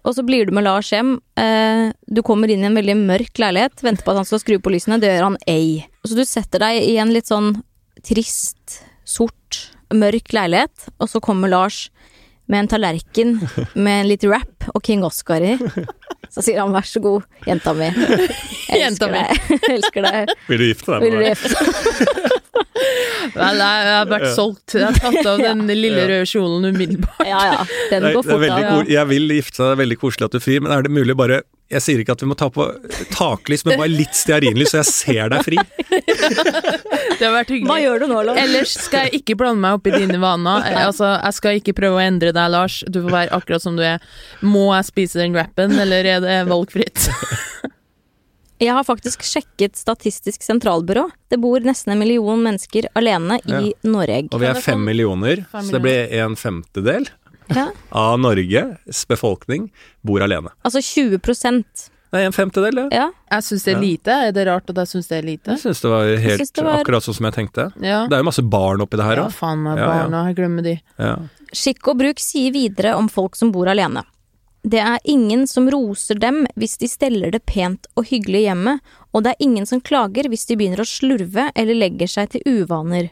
Og 0.05 0.15
så 0.15 0.25
blir 0.25 0.47
du 0.47 0.53
med 0.53 0.65
Lars 0.65 0.91
hjem. 0.91 1.21
Eh, 1.37 1.93
du 2.09 2.23
kommer 2.23 2.49
inn 2.49 2.65
i 2.65 2.67
en 2.67 2.75
veldig 2.75 2.97
mørk 2.97 3.37
leilighet, 3.37 3.83
venter 3.83 4.03
på 4.03 4.11
at 4.13 4.17
han 4.17 4.25
skal 4.25 4.39
skru 4.41 4.59
på 4.59 4.73
lysene. 4.73 4.99
Det 4.99 5.13
gjør 5.13 5.29
han 5.29 5.37
ei. 5.47 5.85
Så 6.07 6.17
du 6.17 6.25
setter 6.25 6.59
deg 6.59 6.83
i 6.89 6.97
en 6.97 7.13
litt 7.13 7.27
sånn 7.29 7.61
trist, 8.07 8.81
sort, 9.07 9.67
mørk 9.95 10.33
leilighet, 10.35 10.89
og 11.01 11.11
så 11.11 11.23
kommer 11.23 11.51
Lars 11.51 11.87
med 12.47 12.63
en 12.63 12.69
tallerken 12.71 13.37
med 13.75 14.03
en 14.03 14.11
litt 14.11 14.27
rap 14.29 14.69
og 14.73 14.83
King 14.87 15.05
Oscar 15.07 15.43
i. 15.43 15.57
Så 16.31 16.43
sier 16.43 16.61
han 16.63 16.75
vær 16.75 16.87
så 16.87 17.01
god, 17.03 17.27
jenta 17.47 17.75
mi. 17.77 17.89
Jeg 17.91 18.81
Jenta 18.83 19.09
elsker 19.09 19.15
deg. 19.15 19.59
Elsker 19.77 20.07
deg. 20.07 20.33
Vil 20.51 20.63
du 20.63 20.67
gifte 20.67 20.97
deg 20.97 21.05
med 21.05 21.21
meg? 21.23 21.37
Vel, 23.37 23.61
jeg, 23.61 23.87
har 23.89 24.09
vært 24.11 24.33
solgt. 24.37 24.75
Jeg 24.77 24.87
har 24.87 24.99
tatt 25.01 25.29
av 25.29 25.43
den 25.43 25.65
lille 25.71 26.07
røde 26.09 26.27
kjolen 26.29 26.69
umiddelbart. 26.71 27.27
Ja 27.27 27.43
ja, 27.51 27.61
den 27.93 28.09
går 28.15 28.27
fort 28.27 28.47
av. 28.51 28.91
Jeg 28.91 29.11
vil 29.11 29.37
gifte 29.39 29.59
deg, 29.59 29.67
det 29.67 29.75
er 29.77 29.81
veldig 29.83 29.99
koselig 30.03 30.29
at 30.29 30.37
du 30.37 30.43
frir, 30.43 30.63
men 30.65 30.75
er 30.75 30.87
det 30.87 30.93
mulig 30.95 31.17
bare 31.19 31.43
Jeg 31.67 31.83
sier 31.83 31.99
ikke 31.99 32.15
at 32.15 32.23
vi 32.23 32.29
må 32.31 32.37
ta 32.39 32.47
på 32.53 32.65
taklys, 33.11 33.65
men 33.67 33.81
bare 33.81 33.91
litt 33.91 34.15
stearinlys, 34.15 34.71
så 34.71 34.85
jeg 34.85 34.91
ser 34.93 35.33
deg 35.33 35.43
fri. 35.43 35.57
Det 35.91 37.25
har 37.25 37.33
vært 37.35 37.51
hyggelig. 37.51 37.67
Hva 37.67 37.79
gjør 37.83 38.05
du 38.05 38.07
nå, 38.13 38.21
Lars? 38.29 38.39
Ellers 38.39 38.75
skal 38.85 39.09
jeg 39.09 39.23
ikke 39.23 39.35
blande 39.41 39.65
meg 39.65 39.81
opp 39.81 39.89
i 39.91 39.95
dine 39.97 40.21
vaner. 40.23 40.69
Altså, 40.85 41.17
jeg 41.17 41.39
skal 41.41 41.59
ikke 41.59 41.75
prøve 41.81 41.99
å 41.99 42.05
endre 42.05 42.31
deg, 42.37 42.53
Lars. 42.55 42.79
Du 42.87 43.01
får 43.01 43.17
være 43.17 43.35
akkurat 43.41 43.65
som 43.67 43.79
du 43.79 43.83
er. 43.83 44.05
Må 44.47 44.69
jeg 44.77 44.91
spise 44.93 45.23
den 45.25 45.35
wrappen, 45.35 45.75
eller 45.83 46.07
er 46.07 46.23
det 46.23 46.39
valgfritt? 46.51 47.09
Jeg 48.57 48.73
har 48.73 48.87
faktisk 48.89 49.21
sjekket 49.27 49.77
Statistisk 49.77 50.41
sentralbyrå. 50.41 51.03
Det 51.29 51.37
bor 51.43 51.61
nesten 51.61 51.93
en 51.93 52.01
million 52.01 52.41
mennesker 52.41 52.87
alene 52.97 53.37
i 53.45 53.75
Norge. 53.85 54.31
Og 54.33 54.41
vi 54.41 54.49
er 54.49 54.61
fem 54.65 54.81
millioner, 54.81 55.43
Fem 55.53 55.67
så 55.67 55.77
det 55.77 55.83
blir 55.85 56.15
en 56.23 56.39
femtedel 56.41 57.11
Ja. 57.55 57.69
av 57.91 58.19
Norges 58.21 59.05
befolkning 59.09 59.69
bor 60.03 60.23
alene. 60.25 60.51
Altså 60.65 60.81
20 60.83 61.19
Det 61.21 62.21
er 62.23 62.27
en 62.27 62.33
femtedel, 62.33 62.75
det. 62.75 62.89
ja. 62.97 63.11
Jeg 63.31 63.43
syns 63.43 63.65
det 63.67 63.75
er 63.75 63.81
lite. 63.83 64.11
Er 64.29 64.33
det 64.33 64.47
rart 64.47 64.71
at 64.71 64.77
jeg 64.77 64.87
syns 64.95 65.09
det 65.11 65.19
er 65.19 65.23
lite? 65.27 65.51
Jeg 65.57 65.63
syns 65.65 65.81
det 65.83 65.91
var 65.91 66.05
helt 66.17 66.55
det 66.55 66.65
var- 66.65 66.81
akkurat 66.81 67.03
sånn 67.03 67.15
som 67.19 67.27
jeg 67.27 67.35
tenkte. 67.35 67.73
Ja. 67.83 68.07
Det 68.07 68.15
er 68.17 68.23
jo 68.23 68.29
masse 68.31 68.43
barn 68.43 68.81
oppi 68.81 68.97
det 68.97 69.05
her 69.05 69.17
Ja, 69.17 69.29
faen 69.29 69.63
meg, 69.63 69.79
Ja, 69.79 69.85
ja. 69.85 70.03
barna. 70.03 70.27
Jeg 70.29 70.37
glemmer 70.37 70.63
de. 70.63 70.81
Ja. 70.99 71.17
Skikk 71.53 71.89
og 71.89 71.99
bruk 71.99 72.19
sier 72.19 72.53
videre 72.53 72.95
om 72.97 73.09
folk 73.09 73.37
som 73.37 73.53
bor 73.53 73.67
alene. 73.67 74.05
Det 74.67 74.81
er 74.83 74.99
ingen 75.05 75.47
som 75.47 75.69
roser 75.71 76.19
dem 76.19 76.45
hvis 76.59 76.77
de 76.79 76.89
steller 76.91 77.31
det 77.31 77.45
pent 77.47 77.87
og 77.97 78.07
hyggelig 78.09 78.41
hjemme, 78.49 78.81
og 79.15 79.23
det 79.23 79.35
er 79.37 79.45
ingen 79.47 79.67
som 79.67 79.81
klager 79.81 80.27
hvis 80.29 80.47
de 80.49 80.57
begynner 80.57 80.83
å 80.83 80.89
slurve 80.91 81.51
eller 81.55 81.75
legger 81.75 82.09
seg 82.11 82.31
til 82.31 82.43
uvaner. 82.45 83.11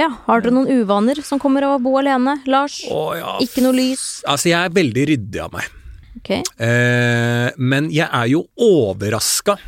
Ja, 0.00 0.08
har 0.26 0.40
dere 0.40 0.54
noen 0.56 0.80
uvaner 0.80 1.20
som 1.24 1.40
kommer 1.42 1.66
av 1.66 1.76
å 1.76 1.82
bo 1.84 1.98
alene? 2.00 2.38
Lars? 2.48 2.80
Å, 2.88 3.02
ja. 3.18 3.34
Ikke 3.44 3.64
noe 3.64 3.76
lys? 3.76 4.22
Altså, 4.24 4.48
jeg 4.52 4.60
er 4.64 4.72
veldig 4.78 5.04
ryddig 5.12 5.42
av 5.44 5.52
meg. 5.58 5.68
Okay. 6.20 6.40
Eh, 6.60 7.50
men 7.60 7.90
jeg 7.92 8.08
er 8.08 8.30
jo 8.32 8.42
overraska 8.60 9.58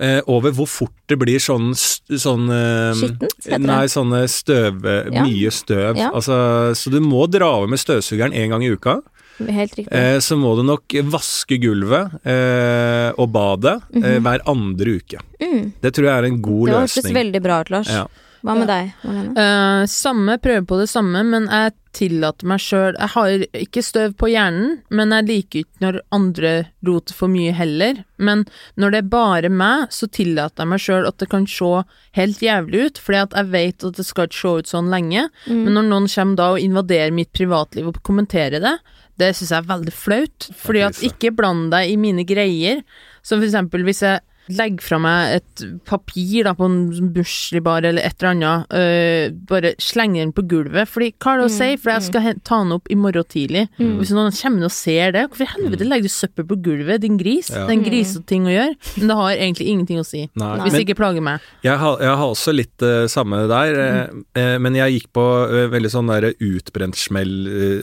eh, 0.00 0.20
over 0.30 0.54
hvor 0.56 0.68
fort 0.70 0.94
det 1.10 1.18
blir 1.20 1.40
sånn, 1.42 1.72
sånn 1.74 2.52
eh, 2.52 3.00
Skittent. 3.00 3.64
Nei, 3.64 3.84
sånne 3.92 4.22
støv 4.30 4.84
Ja. 4.88 5.24
Mye 5.24 5.52
støv. 5.54 5.98
Ja. 6.00 6.12
Altså, 6.12 6.36
så 6.78 6.92
du 6.92 7.00
må 7.04 7.24
dra 7.32 7.50
over 7.58 7.72
med 7.72 7.80
støvsugeren 7.82 8.36
én 8.36 8.52
gang 8.52 8.64
i 8.64 8.72
uka. 8.76 9.00
Helt 9.38 9.74
riktig. 9.78 9.94
Eh, 9.94 10.18
så 10.24 10.36
må 10.36 10.52
du 10.58 10.64
nok 10.66 10.96
vaske 11.12 11.60
gulvet 11.62 12.16
eh, 12.26 13.10
og 13.14 13.28
badet 13.34 13.78
eh, 13.96 14.18
hver 14.20 14.44
andre 14.50 14.98
uke. 14.98 15.20
Mm. 15.40 15.68
Det 15.80 15.92
tror 15.94 16.10
jeg 16.10 16.16
er 16.16 16.32
en 16.32 16.40
god 16.42 16.64
løsning. 16.72 16.88
Det 16.88 17.04
hørtes 17.04 17.20
veldig 17.22 17.44
bra 17.44 17.60
ut, 17.62 17.76
Lars. 17.78 17.92
Ja. 18.02 18.08
Hva 18.46 18.54
med 18.54 18.68
deg, 18.70 18.90
Malene? 19.02 19.34
Uh, 19.34 19.84
samme, 19.90 20.38
prøver 20.42 20.66
på 20.68 20.78
det 20.78 20.88
samme, 20.90 21.24
men 21.26 21.48
jeg 21.50 21.74
tillater 21.98 22.46
meg 22.46 22.60
sjøl 22.62 22.94
Jeg 22.94 23.10
har 23.14 23.44
ikke 23.56 23.82
støv 23.82 24.12
på 24.20 24.28
hjernen, 24.30 24.76
men 24.94 25.14
jeg 25.16 25.26
liker 25.26 25.64
ikke 25.64 25.82
når 25.82 25.98
andre 26.14 26.52
roter 26.86 27.16
for 27.18 27.32
mye 27.32 27.54
heller. 27.56 28.02
Men 28.22 28.44
når 28.78 28.94
det 28.94 29.00
er 29.00 29.10
bare 29.14 29.50
meg, 29.50 29.88
så 29.94 30.06
tillater 30.06 30.62
jeg 30.62 30.72
meg 30.74 30.84
sjøl 30.84 31.08
at 31.08 31.18
det 31.18 31.30
kan 31.32 31.48
se 31.50 31.72
helt 32.18 32.44
jævlig 32.44 32.84
ut, 32.86 33.02
fordi 33.02 33.22
at 33.24 33.36
jeg 33.40 33.52
vet 33.56 33.88
at 33.90 33.98
det 33.98 34.06
skal 34.06 34.30
ikke 34.30 34.40
se 34.42 34.54
ut 34.60 34.70
sånn 34.70 34.92
lenge. 34.94 35.26
Men 35.48 35.74
når 35.74 35.90
noen 35.90 36.08
kommer 36.12 36.38
da 36.38 36.48
og 36.54 36.62
invaderer 36.62 37.14
mitt 37.14 37.32
privatliv 37.34 37.90
og 37.90 38.00
kommenterer 38.06 38.62
det, 38.62 38.76
det 39.18 39.34
syns 39.34 39.50
jeg 39.50 39.64
er 39.64 39.70
veldig 39.72 39.94
flaut. 39.94 40.50
Fordi 40.62 40.86
at 40.86 41.02
ikke 41.06 41.34
bland 41.34 41.72
deg 41.74 41.90
i 41.90 41.98
mine 42.00 42.26
greier. 42.28 42.84
Så 43.22 43.36
for 43.36 43.48
eksempel 43.48 43.82
hvis 43.88 44.04
jeg 44.06 44.22
legger 44.48 44.84
fra 44.84 44.98
meg 45.02 45.38
et 45.38 45.64
papir 45.88 46.46
da, 46.46 46.54
på 46.56 46.68
en 46.68 46.78
bursdagsbar 47.14 47.86
eller 47.88 48.04
et 48.04 48.16
eller 48.18 48.30
annet, 48.32 48.76
øh, 48.78 49.36
bare 49.48 49.74
slenger 49.82 50.24
den 50.24 50.34
på 50.36 50.44
gulvet. 50.48 50.88
Fordi 50.90 51.10
hva 51.16 51.34
er 51.34 51.42
det 51.42 51.48
å 51.48 51.54
si, 51.54 51.70
for 51.80 51.94
jeg 51.94 52.06
skal 52.08 52.28
ta 52.46 52.60
den 52.62 52.74
opp 52.76 52.88
i 52.90 52.98
morgen 52.98 53.26
tidlig. 53.28 53.66
Hvis 53.78 54.12
noen 54.14 54.34
kommer 54.34 54.68
og 54.68 54.74
ser 54.74 55.14
det, 55.16 55.24
hvorfor 55.28 55.46
i 55.46 55.52
helvete 55.56 55.88
legger 55.88 56.08
du 56.08 56.14
søppel 56.14 56.46
på 56.48 56.58
gulvet, 56.64 57.02
din 57.02 57.18
gris? 57.20 57.50
Ja. 57.52 57.64
Det 57.66 57.74
er 57.74 57.78
en 57.78 57.86
grisete 57.86 58.24
ting 58.28 58.46
å 58.48 58.52
gjøre, 58.52 58.76
men 58.98 59.10
det 59.10 59.18
har 59.18 59.32
egentlig 59.34 59.68
ingenting 59.72 60.00
å 60.02 60.06
si. 60.06 60.24
Nei. 60.38 60.52
Hvis 60.64 60.76
det 60.76 60.84
ikke 60.86 60.98
plager 61.00 61.24
meg. 61.24 61.44
Jeg 61.64 61.78
har, 61.80 61.98
jeg 62.02 62.14
har 62.20 62.32
også 62.32 62.54
litt 62.54 62.84
eh, 62.86 63.06
samme 63.10 63.42
der, 63.50 63.78
eh, 63.82 64.14
uh, 64.38 64.56
men 64.62 64.76
jeg 64.78 64.98
gikk 64.98 65.10
på 65.16 65.24
uh, 65.50 65.58
veldig 65.72 65.92
sånn 65.92 66.12
der 66.12 66.30
utbrent 66.32 66.98
smell, 66.98 67.34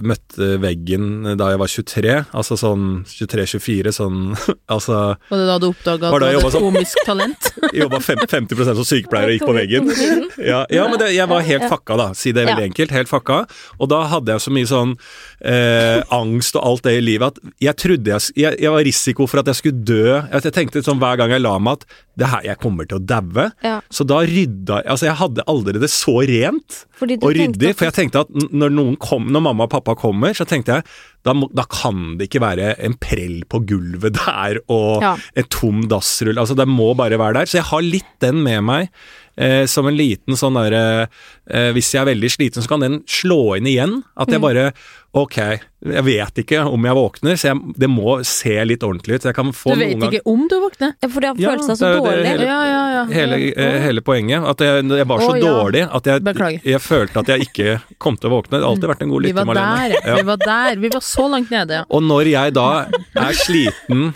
møtte 0.06 0.56
veggen 0.62 1.36
da 1.40 1.52
jeg 1.52 1.62
var 1.62 1.72
23, 1.72 2.16
altså 2.38 2.58
sånn 2.60 2.88
23-24, 3.10 3.94
sånn 3.96 4.20
altså 4.76 5.00
Var 5.30 5.42
det 5.42 5.48
da 5.50 5.58
du 5.62 5.68
oppdaga 5.70 6.12
at 6.12 6.55
jobba 6.56 6.72
et 6.72 6.76
komisk 6.76 7.02
talent? 7.06 7.50
Jobba 7.82 8.00
fem- 8.04 8.24
50 8.26 8.64
som 8.80 8.88
sykepleier 8.88 9.30
og 9.30 9.36
gikk 9.36 9.46
på 9.48 9.56
veggen. 9.58 9.92
Ja, 10.40 10.64
ja 10.74 10.88
men 10.90 11.00
det, 11.02 11.12
jeg 11.16 11.28
var 11.30 11.46
helt 11.46 11.68
fakka, 11.72 11.98
da. 12.00 12.08
Si 12.18 12.34
det 12.36 12.48
veldig 12.48 12.70
enkelt. 12.72 12.94
Helt 12.96 13.12
fakka. 13.12 13.42
Og 13.80 13.92
da 13.92 14.04
hadde 14.12 14.36
jeg 14.36 14.46
så 14.46 14.54
mye 14.56 14.70
sånn 14.70 14.96
eh, 15.44 16.02
angst 16.16 16.58
og 16.60 16.66
alt 16.72 16.88
det 16.88 16.98
i 17.00 17.04
livet 17.04 17.36
at 17.36 17.56
jeg 17.64 17.80
trodde 17.82 18.14
jeg, 18.16 18.36
jeg, 18.40 18.60
jeg 18.64 18.74
var 18.76 18.86
risiko 18.88 19.28
for 19.30 19.42
at 19.42 19.52
jeg 19.52 19.62
skulle 19.62 19.86
dø. 19.86 20.20
Jeg 20.34 20.56
tenkte 20.56 20.84
sånn 20.86 21.02
hver 21.02 21.20
gang 21.22 21.36
jeg 21.36 21.44
la 21.46 21.56
meg 21.60 21.80
at 21.82 21.88
det 22.20 22.30
her, 22.32 22.44
jeg 22.48 22.60
kommer 22.64 22.88
til 22.88 23.00
å 23.00 23.04
daue. 23.04 23.50
Ja. 23.66 23.80
Så 23.92 24.06
da 24.08 24.22
rydda 24.24 24.82
jeg 24.82 24.92
Altså, 24.96 25.08
jeg 25.10 25.18
hadde 25.20 25.44
aldri 25.52 25.82
det 25.82 25.90
så 25.92 26.16
rent 26.24 26.78
og 27.02 27.10
ryddig, 27.36 27.74
for 27.76 27.90
jeg 27.90 27.96
tenkte 27.98 28.24
at 28.24 28.32
når 28.56 28.96
kom, 29.04 29.28
når 29.34 29.44
mamma 29.50 29.68
og 29.68 29.74
pappa 29.74 29.96
kommer, 30.00 30.36
så 30.38 30.48
tenkte 30.48 30.78
jeg 30.78 30.88
da, 31.26 31.34
må, 31.34 31.50
da 31.58 31.66
kan 31.68 32.16
det 32.20 32.30
ikke 32.30 32.44
være 32.44 32.76
en 32.86 32.96
prell 33.02 33.40
på 33.50 33.64
gulvet 33.68 34.14
der 34.20 34.60
og 34.70 35.02
Ja. 35.02 35.16
en 35.36 35.48
tom 35.50 35.88
dassrull. 35.90 36.38
Altså, 36.38 36.56
det 36.56 36.68
må 36.70 36.94
bare 36.96 37.18
være 37.18 37.42
der. 37.42 37.50
Så 37.50 37.60
jeg 37.60 37.70
har 37.72 37.82
litt 37.82 38.12
den 38.22 38.44
med 38.46 38.62
meg. 38.64 38.90
Eh, 39.38 39.66
som 39.68 39.84
en 39.88 39.98
liten 40.00 40.38
sånn 40.40 40.56
derre 40.56 41.10
eh, 41.52 41.72
Hvis 41.76 41.90
jeg 41.92 42.00
er 42.06 42.08
veldig 42.08 42.30
sliten, 42.32 42.64
så 42.64 42.70
kan 42.72 42.80
den 42.80 43.02
slå 43.04 43.58
inn 43.58 43.66
igjen. 43.68 43.98
At 44.16 44.30
Mm. 44.30 44.32
jeg 44.38 44.42
bare 44.46 44.74
Ok, 45.16 45.36
jeg 45.40 46.04
vet 46.04 46.40
ikke 46.44 46.62
om 46.68 46.84
jeg 46.88 46.96
våkner, 46.96 47.36
så 47.40 47.48
jeg, 47.54 47.74
det 47.80 47.88
må 47.88 48.18
se 48.28 48.56
litt 48.68 48.82
ordentlig 48.84 49.16
ut. 49.16 49.24
Jeg 49.30 49.36
kan 49.36 49.52
få 49.56 49.72
Du 49.76 49.80
vet 49.80 49.96
ikke 49.96 50.20
om 50.28 50.42
du 50.52 50.56
våkner? 50.60 50.92
Ja, 51.04 51.08
For 51.08 51.20
det 51.24 51.30
har 51.30 51.36
følt 51.40 51.64
seg 51.68 51.78
så 51.80 51.86
er 51.88 51.94
det 51.94 52.02
dårlig. 52.04 52.26
hele- 52.32 52.46
Ja, 52.50 52.60
ja, 52.68 52.82
ja. 52.96 53.04
Hele, 53.12 53.38
eh, 53.56 53.78
hele 53.86 54.02
poenget. 54.02 54.44
At 54.44 54.60
jeg, 54.60 54.84
jeg 54.90 55.08
var 55.08 55.20
så 55.20 55.30
oh, 55.32 55.40
dårlig 55.40 55.84
at 55.88 56.06
jeg, 56.06 56.62
jeg 56.66 56.82
følte 56.84 57.20
at 57.20 57.28
jeg 57.28 57.48
ikke 57.48 57.82
kom 58.00 58.18
til 58.18 58.30
å 58.30 58.34
våkne. 58.42 58.56
Det 58.60 58.64
har 58.64 58.72
alltid 58.72 58.90
vært 58.92 59.02
en 59.04 59.10
god 59.16 59.22
Vi 59.22 59.28
lytter, 59.32 59.46
var 59.46 59.54
Malene. 59.56 60.16
vi 60.16 60.28
var 60.32 60.38
der. 60.46 60.76
Vi 60.84 60.90
var 60.96 61.02
så 61.02 61.30
langt 61.32 61.50
nede. 61.52 61.84
Og 61.90 62.04
når 62.04 62.32
jeg 62.32 62.54
da 62.56 62.68
er 63.16 63.34
sliten 63.34 64.14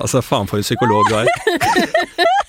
Altså, 0.00 0.22
faen 0.24 0.48
for 0.48 0.56
en 0.56 0.64
psykolog 0.64 1.04
du 1.10 1.16
er. 1.20 1.26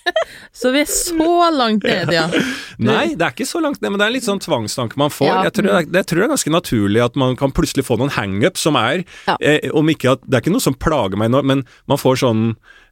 Så 0.56 0.72
vi 0.74 0.82
er 0.84 0.90
så 0.92 1.50
langt 1.54 1.86
nede, 1.88 2.16
ja. 2.16 2.26
Nei, 2.90 3.14
det 3.18 3.26
er 3.28 3.36
ikke 3.36 3.50
så 3.50 3.62
langt 3.64 3.82
ned, 3.82 3.92
men 3.92 4.02
det 4.02 4.08
er 4.08 4.14
en 4.14 4.18
litt 4.18 4.28
sånn 4.28 4.42
tvangstanke 4.44 5.00
man 5.00 5.14
får. 5.14 5.30
Ja. 5.30 5.44
Jeg, 5.48 5.58
tror 5.58 5.70
det 5.70 5.76
er, 5.76 5.88
jeg 6.00 6.10
tror 6.10 6.22
det 6.22 6.28
er 6.28 6.34
ganske 6.36 6.56
naturlig 6.56 7.06
at 7.06 7.20
man 7.20 7.38
kan 7.40 7.54
plutselig 7.56 7.88
få 7.88 8.00
noen 8.02 8.14
hangup 8.18 8.60
som 8.62 8.80
er 8.80 9.06
Ja. 9.28 9.38
eh, 9.42 9.70
Om 9.74 9.90
ikke 9.94 10.16
at 10.16 10.26
Det 10.26 10.38
er 10.38 10.44
ikke 10.46 10.56
noe 10.56 10.64
som 10.64 10.76
plager 10.78 11.18
meg 11.20 11.32
nå, 11.32 11.44
men 11.44 11.66
man 11.88 12.02
får 12.02 12.22
sånn 12.24 12.44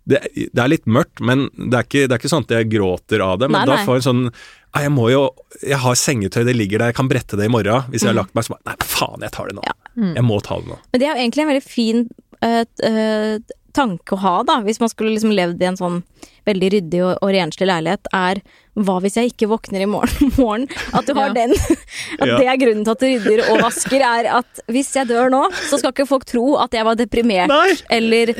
det, 0.06 0.20
det 0.54 0.62
er 0.62 0.70
litt 0.70 0.86
mørkt, 0.86 1.18
men 1.18 1.48
det 1.58 1.80
er, 1.80 1.88
ikke, 1.88 2.04
det 2.06 2.14
er 2.14 2.22
ikke 2.22 2.30
sånn 2.30 2.46
at 2.46 2.54
jeg 2.54 2.70
gråter 2.76 3.24
av 3.26 3.40
det. 3.42 3.50
Men 3.50 3.64
Nei, 3.64 3.70
da 3.72 3.80
får 3.82 3.98
jeg 3.98 4.04
en 4.04 4.06
sånn 4.06 4.24
Jeg 4.78 4.92
må 4.94 5.08
jo 5.10 5.24
Jeg 5.64 5.80
har 5.82 5.98
sengetøy, 5.98 6.44
det 6.46 6.54
ligger 6.54 6.84
der, 6.84 6.94
jeg 6.94 7.00
kan 7.00 7.10
brette 7.10 7.40
det 7.40 7.48
i 7.50 7.52
morgen. 7.52 7.88
Hvis 7.90 8.06
jeg 8.06 8.14
har 8.14 8.20
lagt 8.20 8.36
meg, 8.38 8.46
så 8.46 8.54
bare 8.54 8.70
Nei, 8.70 8.76
faen, 8.86 9.26
jeg 9.26 9.34
tar 9.34 9.50
det 9.50 9.58
nå. 9.58 9.66
Ja. 9.66 9.76
Jeg 10.20 10.28
må 10.28 10.40
ta 10.46 10.60
det 10.62 10.70
nå. 10.70 10.80
Men 10.94 11.02
det 11.02 11.08
er 11.08 11.14
jo 11.14 11.24
egentlig 11.24 11.46
en 11.46 11.52
veldig 11.54 11.66
fin 11.66 12.04
uh, 12.46 12.62
eh, 12.86 13.56
tanke 13.76 14.16
å 14.16 14.20
ha, 14.24 14.36
da, 14.48 14.60
hvis 14.66 14.80
man 14.82 14.90
skulle 14.92 15.14
liksom 15.16 15.34
levd 15.36 15.62
i 15.62 15.68
en 15.70 15.78
sånn 15.80 15.98
veldig 16.46 16.70
ryddig 16.76 17.00
og, 17.02 17.14
og 17.26 17.32
renslig 17.34 17.68
leilighet, 17.70 18.08
er 18.14 18.42
hva 18.76 18.98
hvis 19.02 19.16
jeg 19.18 19.32
ikke 19.34 19.48
våkner 19.50 19.84
i 19.86 19.90
morgen? 19.90 20.32
morgen? 20.42 20.68
At 20.94 21.08
du 21.10 21.14
har 21.18 21.32
Ja. 21.32 21.34
den. 21.42 21.56
At 22.20 22.28
Ja. 22.30 22.38
det 22.40 22.48
er 22.52 22.60
grunnen 22.62 22.86
til 22.86 22.94
at 22.96 23.02
du 23.04 23.08
rydder 23.10 23.44
og 23.52 23.64
vasker, 23.66 24.04
er 24.06 24.30
at 24.42 24.64
hvis 24.72 24.94
jeg 24.98 25.10
dør 25.12 25.32
nå, 25.34 25.44
så 25.70 25.80
skal 25.82 25.94
ikke 25.96 26.08
folk 26.10 26.26
tro 26.30 26.56
at 26.62 26.74
jeg 26.78 26.86
var 26.88 26.96
deprimert, 27.00 27.50
Nei! 27.52 27.74
eller 28.00 28.34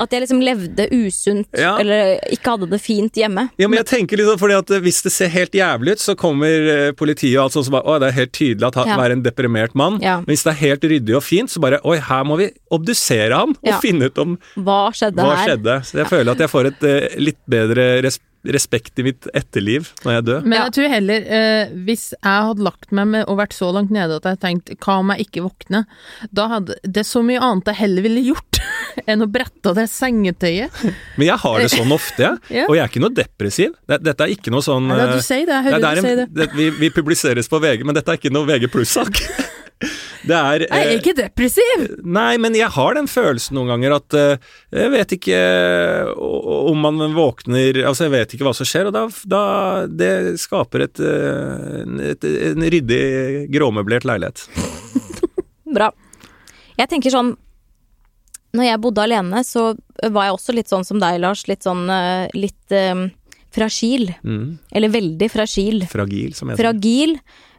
at 0.00 0.10
jeg 0.14 0.22
liksom 0.24 0.40
levde 0.42 0.86
usunt, 0.94 1.48
Ja. 1.58 1.76
eller 1.80 2.18
ikke 2.32 2.54
hadde 2.54 2.68
det 2.70 2.80
fint 2.80 3.12
hjemme. 3.18 3.48
Ja, 3.58 3.68
men 3.68 3.78
jeg 3.82 3.86
tenker 3.86 4.16
sånn, 4.22 4.38
fordi 4.38 4.56
at 4.58 4.70
eh, 4.70 4.80
Hvis 4.84 5.02
det 5.02 5.12
ser 5.12 5.28
helt 5.28 5.52
jævlig 5.52 5.92
ut, 5.96 5.98
så 6.04 6.14
kommer 6.16 6.68
eh, 6.72 6.92
politiet 6.92 7.36
og 7.38 7.44
alt 7.48 7.52
sånt 7.56 7.66
som 7.66 7.72
bare 7.78 7.84
Å, 7.88 7.98
det 8.00 8.08
er 8.12 8.16
helt 8.20 8.32
tydelig 8.32 8.66
at 8.68 8.74
han 8.80 8.88
Ja. 8.88 8.98
er 9.04 9.10
en 9.16 9.22
deprimert 9.22 9.74
mann. 9.74 9.98
Ja. 10.00 10.18
Men 10.20 10.26
hvis 10.34 10.44
det 10.44 10.52
er 10.54 10.60
helt 10.62 10.82
ryddig 10.82 11.16
og 11.16 11.22
fint, 11.22 11.50
så 11.50 11.60
bare 11.60 11.80
Oi, 11.84 11.98
her 11.98 12.24
må 12.24 12.36
vi 12.38 12.50
obdusere 12.70 13.32
ham 13.34 13.56
og 13.62 13.80
finne 13.82 14.06
ut 14.10 14.18
om 14.18 14.38
Hva 14.56 14.90
skjedde 14.92 15.16
hva 15.22 15.36
her? 15.36 15.48
skjedde. 15.56 15.76
Så 15.84 15.98
jeg 16.02 16.06
føler 16.10 16.30
at 16.32 16.38
jeg 16.38 16.48
får 16.50 16.66
et 16.72 16.82
uh, 16.88 17.08
litt 17.18 17.38
bedre 17.48 18.02
res 18.02 18.18
respekt 18.54 18.98
i 19.00 19.04
mitt 19.06 19.28
etterliv 19.36 19.90
når 20.04 20.16
jeg 20.16 20.26
dør. 20.28 20.46
Men 20.46 20.58
jeg 20.58 20.74
tror 20.76 20.92
heller, 20.92 21.26
eh, 21.38 21.74
hvis 21.86 22.04
jeg 22.16 22.46
hadde 22.48 22.64
lagt 22.66 22.92
meg 22.96 23.10
med 23.12 23.26
og 23.28 23.38
vært 23.40 23.56
så 23.56 23.70
langt 23.74 23.92
nede 23.94 24.18
at 24.18 24.28
jeg 24.30 24.40
tenkte 24.44 24.78
hva 24.84 24.98
om 25.02 25.12
jeg 25.14 25.28
ikke 25.28 25.44
våkner, 25.46 25.84
da 26.34 26.48
hadde 26.54 26.78
det 26.84 27.04
så 27.08 27.22
mye 27.26 27.42
annet 27.44 27.70
jeg 27.72 27.80
heller 27.82 28.06
ville 28.08 28.24
gjort 28.30 28.60
enn 29.10 29.24
å 29.24 29.28
brette 29.30 29.70
av 29.70 29.78
det 29.78 29.86
sengetøyet. 29.92 30.82
Men 31.18 31.28
jeg 31.28 31.42
har 31.44 31.60
det 31.62 31.70
sånn 31.74 31.94
ofte, 31.94 32.22
jeg. 32.24 32.34
Ja. 32.58 32.64
Og 32.66 32.74
jeg 32.74 32.82
er 32.82 32.90
ikke 32.90 33.02
noe 33.02 33.14
depressiv. 33.14 33.74
Dette 33.88 34.24
er 34.24 34.32
ikke 34.32 34.50
noe 34.52 34.64
sånn 34.64 34.88
Nei, 34.88 34.98
eh, 35.04 35.14
du 35.18 35.22
sier 35.24 35.44
det, 35.46 35.54
jeg 35.58 35.66
hører 35.68 35.82
det 35.82 35.88
er 35.88 35.98
du 36.00 36.06
sier 36.06 36.20
det. 36.22 36.26
det, 36.38 36.48
vi, 36.56 36.70
vi 36.80 36.90
publiseres 36.94 37.50
på 37.50 37.60
VG, 37.62 37.84
men 37.86 37.96
dette 37.96 38.14
er 38.14 38.20
ikke 38.20 38.32
noe 38.34 38.48
VG 38.48 38.70
pluss-sak. 38.72 39.20
Det 40.26 40.34
er 40.34 40.64
Jeg 40.64 40.72
er 40.74 40.90
eh, 40.90 40.98
ikke 40.98 41.14
depressiv! 41.16 41.84
Nei, 42.02 42.38
men 42.40 42.56
jeg 42.56 42.70
har 42.74 42.96
den 42.96 43.08
følelsen 43.10 43.56
noen 43.58 43.72
ganger 43.74 43.96
at 43.98 44.16
eh, 44.18 44.48
jeg 44.74 44.92
vet 44.94 45.14
ikke 45.18 45.40
om 46.18 46.80
man 46.84 47.00
våkner 47.14 47.82
Altså, 47.84 48.06
jeg 48.06 48.14
vet 48.16 48.34
ikke 48.34 48.48
hva 48.48 48.54
som 48.56 48.68
skjer, 48.68 48.90
og 48.90 48.96
da, 48.96 49.04
da 49.30 49.42
Det 49.88 50.12
skaper 50.42 50.86
et, 50.88 51.02
eh, 51.02 51.82
et, 52.12 52.28
en 52.50 52.68
ryddig, 52.74 53.02
gråmøblert 53.54 54.08
leilighet. 54.08 54.46
Bra. 55.78 55.92
Jeg 56.78 56.90
tenker 56.90 57.12
sånn 57.12 57.34
Når 58.56 58.70
jeg 58.70 58.82
bodde 58.82 59.04
alene, 59.04 59.44
så 59.46 59.70
var 59.98 60.28
jeg 60.28 60.38
også 60.38 60.56
litt 60.56 60.72
sånn 60.72 60.86
som 60.86 61.02
deg, 61.02 61.20
Lars. 61.22 61.44
Litt 61.50 61.66
sånn 61.66 61.84
litt 62.38 62.74
um, 62.74 63.08
fragil. 63.54 64.12
Mm. 64.22 64.56
Eller 64.70 64.92
veldig 64.94 65.28
fragil. 65.32 65.84
Fragil, 65.90 66.32
som 66.38 66.52
heter. 66.52 66.62
Fragil. 66.62 67.18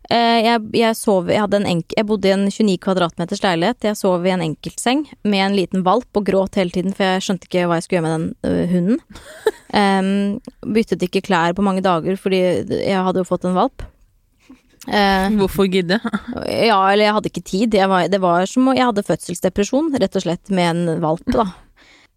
Eh, 0.09 0.39
jeg, 0.41 0.61
jeg 0.73 0.97
sov 0.97 1.27
Jeg 1.29 1.45
enk 1.69 1.93
Jeg 1.93 2.07
bodde 2.09 2.25
i 2.25 2.33
en 2.33 2.47
29 2.49 2.79
kvadratmeters 2.81 3.43
leilighet. 3.45 3.85
Jeg 3.91 3.99
sov 3.99 4.25
i 4.25 4.33
en 4.33 4.41
enkeltseng 4.41 5.05
med 5.21 5.43
en 5.43 5.57
liten 5.57 5.85
valp 5.85 6.09
og 6.17 6.25
gråt 6.25 6.57
hele 6.57 6.73
tiden, 6.73 6.95
for 6.97 7.05
jeg 7.05 7.25
skjønte 7.27 7.45
ikke 7.45 7.67
hva 7.69 7.77
jeg 7.77 7.85
skulle 7.85 7.99
gjøre 7.99 8.07
med 8.07 8.15
den 8.17 8.33
ø, 8.49 8.65
hunden. 8.73 8.99
um, 10.01 10.73
byttet 10.73 11.05
ikke 11.05 11.23
klær 11.29 11.53
på 11.53 11.65
mange 11.65 11.85
dager 11.85 12.17
fordi 12.17 12.41
jeg 12.41 13.05
hadde 13.05 13.21
jo 13.21 13.29
fått 13.29 13.45
en 13.45 13.57
valp. 13.57 13.85
Uh, 14.89 15.29
Hvorfor 15.37 15.69
gidde? 15.69 15.99
ja, 16.47 16.79
eller 16.89 17.05
jeg 17.05 17.15
hadde 17.19 17.29
ikke 17.29 17.45
tid. 17.45 17.77
Jeg 17.77 17.91
var, 17.91 18.09
det 18.09 18.21
var 18.23 18.49
som 18.49 18.71
om 18.71 18.77
jeg 18.77 18.89
hadde 18.89 19.05
fødselsdepresjon, 19.05 19.93
rett 20.01 20.17
og 20.17 20.25
slett, 20.25 20.49
med 20.49 20.71
en 20.73 21.03
valp, 21.05 21.25
da. 21.29 21.51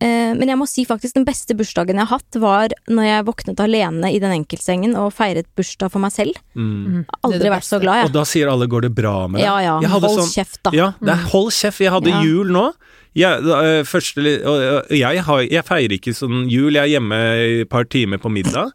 Eh, 0.02 0.32
Men 0.34 0.48
jeg 0.50 0.58
må 0.58 0.66
si 0.66 0.84
faktisk 0.88 1.14
den 1.14 1.26
beste 1.28 1.54
bursdagen 1.54 1.98
jeg 2.00 2.08
har 2.08 2.18
hatt, 2.18 2.38
var 2.42 2.72
når 2.90 3.06
jeg 3.06 3.26
våknet 3.28 3.60
alene 3.62 4.10
i 4.10 4.18
den 4.22 4.32
enkeltsengen 4.34 4.96
og 4.98 5.12
feiret 5.14 5.46
bursdag 5.58 5.92
for 5.94 6.02
meg 6.02 6.12
selv. 6.14 6.38
Mm. 6.56 7.04
Aldri 7.22 7.38
Det 7.38 7.40
er 7.40 7.44
det 7.46 7.52
vært 7.54 7.68
så 7.68 7.80
glad, 7.82 8.04
Og 8.08 8.12
da 8.16 8.24
sier 8.24 8.50
alle 8.50 8.66
'går 8.66 8.82
det 8.88 8.94
bra 8.94 9.28
med 9.28 9.40
deg'? 9.40 9.44
Ja 9.46 9.58
ja, 9.60 9.88
hold 9.88 10.02
sånn- 10.02 10.34
kjeft, 10.34 10.58
da. 10.64 10.70
Ja, 10.74 10.92
det 11.00 11.10
er 11.14 11.28
hold 11.30 11.50
kjeft. 11.52 11.78
Jeg 11.80 11.92
hadde 11.92 12.10
Ja. 12.10 12.22
jul 12.22 12.48
nå. 12.50 12.72
Jeg, 13.14 13.42
øh, 13.44 13.84
første, 13.84 14.22
jeg, 14.90 15.22
har, 15.22 15.40
jeg 15.42 15.64
feirer 15.66 15.92
ikke 15.98 16.14
sånn 16.16 16.48
jul. 16.48 16.72
Jeg 16.72 16.82
er 16.84 16.98
hjemme 16.98 17.60
et 17.60 17.68
par 17.68 17.84
timer 17.84 18.16
på 18.16 18.30
middag. 18.32 18.72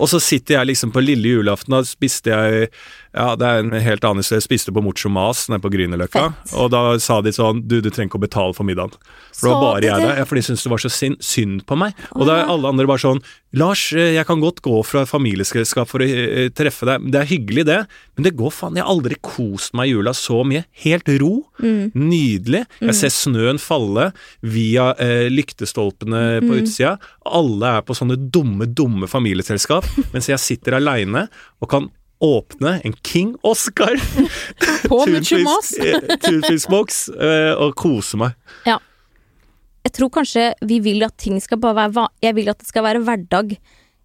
Og 0.00 0.08
så 0.08 0.18
sitter 0.18 0.54
jeg 0.56 0.68
liksom 0.68 0.92
på 0.92 1.04
lille 1.04 1.28
julaften, 1.28 1.74
og 1.74 1.84
spiste 1.84 2.30
jeg 2.32 2.70
Ja, 3.16 3.30
det 3.38 3.48
er 3.48 3.62
en 3.62 3.72
helt 3.72 4.04
annen 4.04 4.20
historie. 4.20 4.42
Jeg 4.42 4.46
spiste 4.46 4.74
på 4.76 4.82
Mocho 4.84 5.08
Mas 5.12 5.46
nede 5.48 5.62
på 5.64 5.70
Grünerløkka. 5.72 6.26
Og 6.60 6.68
da 6.74 6.82
sa 7.00 7.22
de 7.24 7.32
sånn 7.32 7.62
Du, 7.64 7.78
du 7.80 7.88
trenger 7.88 8.10
ikke 8.10 8.20
å 8.20 8.26
betale 8.26 8.56
for 8.56 8.68
middagen. 8.68 8.94
For 9.32 9.48
det 9.48 9.54
var 9.54 9.64
bare 9.64 9.88
jeg 9.88 10.04
der. 10.04 10.20
Ja, 10.20 10.26
for 10.28 10.38
de 10.38 10.44
syntes 10.44 10.66
det 10.66 10.72
var 10.74 10.82
så 10.84 10.92
synd, 10.92 11.18
synd 11.24 11.64
på 11.68 11.78
meg. 11.80 11.96
Og 12.12 12.28
da 12.28 12.42
er 12.42 12.52
alle 12.52 12.72
andre 12.72 12.88
bare 12.88 13.04
sånn 13.06 13.22
Lars, 13.56 13.86
eh, 13.96 14.12
jeg 14.12 14.26
kan 14.28 14.42
godt 14.42 14.60
gå 14.60 14.82
fra 14.84 15.06
familieskap 15.08 15.88
for 15.88 16.04
å 16.04 16.06
eh, 16.06 16.50
treffe 16.52 16.84
deg. 16.88 17.08
Det 17.12 17.22
er 17.22 17.30
hyggelig, 17.30 17.64
det. 17.70 17.78
Men 18.18 18.26
det 18.26 18.34
går 18.36 18.52
faen 18.52 18.76
Jeg 18.76 18.84
har 18.84 18.92
aldri 18.92 19.16
kost 19.24 19.72
meg 19.78 19.88
i 19.88 19.94
jula 19.94 20.12
så 20.16 20.42
mye. 20.44 20.66
Helt 20.84 21.08
ro. 21.22 21.32
Nydelig. 21.96 22.66
Jeg 22.82 22.98
ser 22.98 23.14
snøen 23.14 23.60
falle 23.62 24.10
via 24.44 24.90
eh, 25.00 25.30
lyktestolpene 25.32 26.42
på 26.44 26.60
utsida. 26.60 26.98
Alle 27.24 27.78
er 27.78 27.86
på 27.86 27.96
sånne 27.96 28.18
dumme, 28.20 28.68
dumme 28.68 29.08
familieselskap, 29.08 29.88
mens 30.12 30.28
jeg 30.28 30.42
sitter 30.42 30.76
aleine 30.82 31.30
og 31.62 31.72
kan 31.72 31.88
åpne 32.18 32.80
en 32.84 32.94
King 33.04 33.36
Oscar 33.42 34.00
På. 34.88 35.04
Tunfiskboks 35.04 37.08
eh, 37.28 37.52
og 37.54 37.76
kose 37.78 38.18
meg. 38.20 38.36
Jeg 39.86 39.94
tror 39.94 40.10
kanskje 40.18 40.48
vi 40.66 40.80
vil 40.82 41.04
at 41.06 41.14
ting 41.20 41.38
skal 41.42 41.60
bare 41.62 41.86
være 41.94 42.08
Jeg 42.24 42.34
vil 42.38 42.50
at 42.50 42.58
det 42.58 42.66
skal 42.66 42.86
være 42.86 43.04
hverdag 43.06 43.54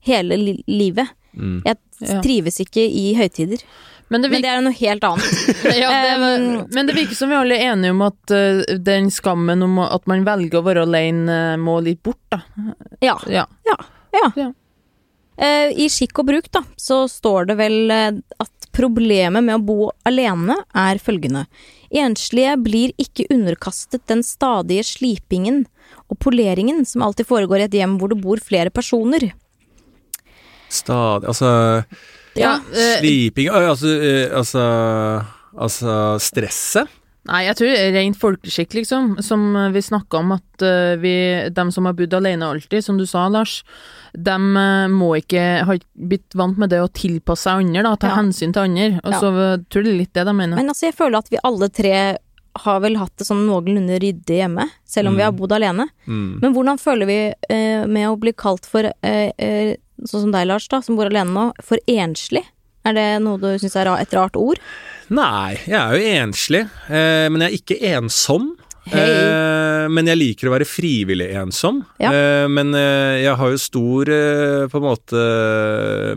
hele 0.06 0.38
li 0.38 0.60
livet. 0.70 1.10
Mm. 1.34 1.62
Jeg 1.66 2.22
trives 2.26 2.60
ikke 2.62 2.84
i 2.86 3.16
høytider. 3.18 3.64
Men 4.12 4.22
det 4.22 4.30
Men 4.30 4.44
det 4.44 4.50
er 4.52 4.64
noe 4.66 4.76
helt 4.76 5.06
annet. 5.08 5.28
ja, 5.82 5.90
det, 6.04 6.10
Um, 6.22 6.66
men 6.76 6.88
det 6.88 6.94
virker 6.98 7.16
som 7.16 7.32
vi 7.32 7.38
alle 7.38 7.56
er 7.56 7.72
enige 7.72 7.94
om 7.96 8.02
at 8.04 8.34
uh, 8.36 8.60
den 8.78 9.08
skammen 9.14 9.64
om 9.64 9.80
at 9.80 10.04
man 10.12 10.26
velger 10.28 10.60
å 10.60 10.66
være 10.66 10.84
alene, 10.84 11.38
uh, 11.54 11.62
må 11.62 11.78
litt 11.86 12.02
bort, 12.04 12.20
da. 12.34 12.42
Ja. 13.00 13.16
Ja. 13.32 13.46
ja. 13.66 13.78
Ja. 14.12 14.52
Eh, 15.42 15.74
I 15.74 15.90
skikk 15.90 16.22
og 16.22 16.30
bruk, 16.30 16.50
da, 16.54 16.62
så 16.78 17.04
står 17.10 17.50
det 17.50 17.58
vel 17.58 17.94
eh, 17.94 18.20
at 18.42 18.72
problemet 18.76 19.44
med 19.44 19.58
å 19.58 19.64
bo 19.66 19.90
alene 20.08 20.60
er 20.78 21.02
følgende. 21.02 21.48
Enslige 21.92 22.56
blir 22.62 22.94
ikke 23.02 23.28
underkastet 23.34 24.06
den 24.08 24.22
stadige 24.24 24.86
slipingen 24.88 25.66
og 26.12 26.20
poleringen 26.24 26.86
som 26.88 27.04
alltid 27.04 27.28
foregår 27.28 27.64
i 27.64 27.68
et 27.68 27.78
hjem 27.82 27.98
hvor 28.00 28.14
det 28.14 28.22
bor 28.24 28.40
flere 28.44 28.72
personer. 28.72 29.32
Stadig 30.72 31.28
Altså 31.28 31.50
Ja, 32.40 32.54
eh, 32.72 33.02
sliping 33.02 33.50
altså, 33.52 33.92
altså 34.32 34.62
Altså 35.52 35.96
stresset. 36.24 36.88
Nei, 37.32 37.46
jeg 37.48 37.56
tror 37.62 37.70
det 37.72 37.92
rent 37.96 38.18
folkeskikk, 38.20 38.74
liksom. 38.82 39.14
Som 39.24 39.54
vi 39.72 39.82
snakka 39.86 40.20
om, 40.20 40.34
at 40.36 40.66
eh, 40.68 40.98
vi, 41.00 41.14
dem 41.56 41.70
som 41.72 41.88
har 41.88 41.96
bodd 41.96 42.14
alene 42.18 42.50
alltid, 42.52 42.84
som 42.84 42.98
du 43.00 43.06
sa, 43.08 43.28
Lars, 43.32 43.62
dem 44.12 44.50
eh, 44.60 44.88
må 44.92 45.14
ikke 45.22 45.46
ha 45.68 45.78
blitt 45.96 46.36
vant 46.36 46.60
med 46.60 46.74
det 46.74 46.82
å 46.84 46.90
tilpasse 46.92 47.48
seg 47.48 47.64
andre, 47.64 47.86
da, 47.88 47.94
ta 47.96 48.12
Ja. 48.12 48.18
hensyn 48.20 48.52
til 48.52 48.68
andre. 48.68 49.00
Og 49.06 49.16
Ja. 49.16 49.22
så 49.24 49.32
eh, 49.32 49.64
tror 49.72 49.80
jeg 49.80 49.88
det 49.88 49.94
er 49.96 50.02
litt 50.02 50.14
det 50.20 50.26
de 50.28 50.36
mener. 50.36 50.60
Men 50.60 50.74
altså, 50.74 50.90
jeg 50.90 50.98
føler 51.00 51.24
at 51.24 51.32
vi 51.32 51.40
alle 51.48 51.70
tre 51.72 51.96
har 52.66 52.80
vel 52.84 52.98
hatt 53.00 53.16
det 53.16 53.26
sånn 53.30 53.46
noenlunde 53.48 53.96
ryddig 54.04 54.42
hjemme, 54.42 54.68
selv 54.84 55.08
om 55.08 55.16
vi 55.16 55.24
har 55.24 55.32
bodd 55.32 55.54
alene. 55.56 55.88
Mm. 56.04 56.42
Men 56.42 56.54
hvordan 56.54 56.82
føler 56.82 57.08
vi 57.08 57.20
eh, 57.48 57.86
med 57.88 58.10
å 58.10 58.20
bli 58.20 58.34
kalt 58.36 58.68
for, 58.68 58.84
eh, 58.84 59.32
eh, 59.38 59.78
sånn 60.04 60.26
som 60.28 60.34
deg, 60.36 60.50
Lars, 60.50 60.68
da, 60.68 60.82
som 60.84 60.98
bor 61.00 61.08
alene 61.08 61.32
nå, 61.32 61.54
for 61.64 61.80
enslig? 61.88 62.44
Er 62.84 62.98
det 62.98 63.22
noe 63.22 63.38
du 63.38 63.48
syns 63.62 63.78
er 63.78 63.88
et 63.94 64.14
rart 64.18 64.36
ord? 64.36 64.60
Nei, 65.12 65.58
jeg 65.68 65.76
er 65.76 65.96
jo 65.98 66.12
enslig, 66.24 66.66
eh, 66.88 67.28
men 67.32 67.44
jeg 67.44 67.50
er 67.52 67.58
ikke 67.60 67.80
ensom. 67.98 68.52
Hey. 68.90 69.12
Eh, 69.12 69.88
men 69.92 70.08
jeg 70.10 70.18
liker 70.18 70.48
å 70.50 70.54
være 70.56 70.66
frivillig 70.66 71.28
ensom. 71.38 71.82
Ja. 72.02 72.10
Eh, 72.16 72.46
men 72.50 72.72
eh, 72.78 73.20
jeg 73.26 73.36
har 73.38 73.52
jo 73.54 73.60
stor 73.62 74.10
eh, 74.10 74.64
på 74.72 74.80
en 74.80 74.86
måte 74.88 75.26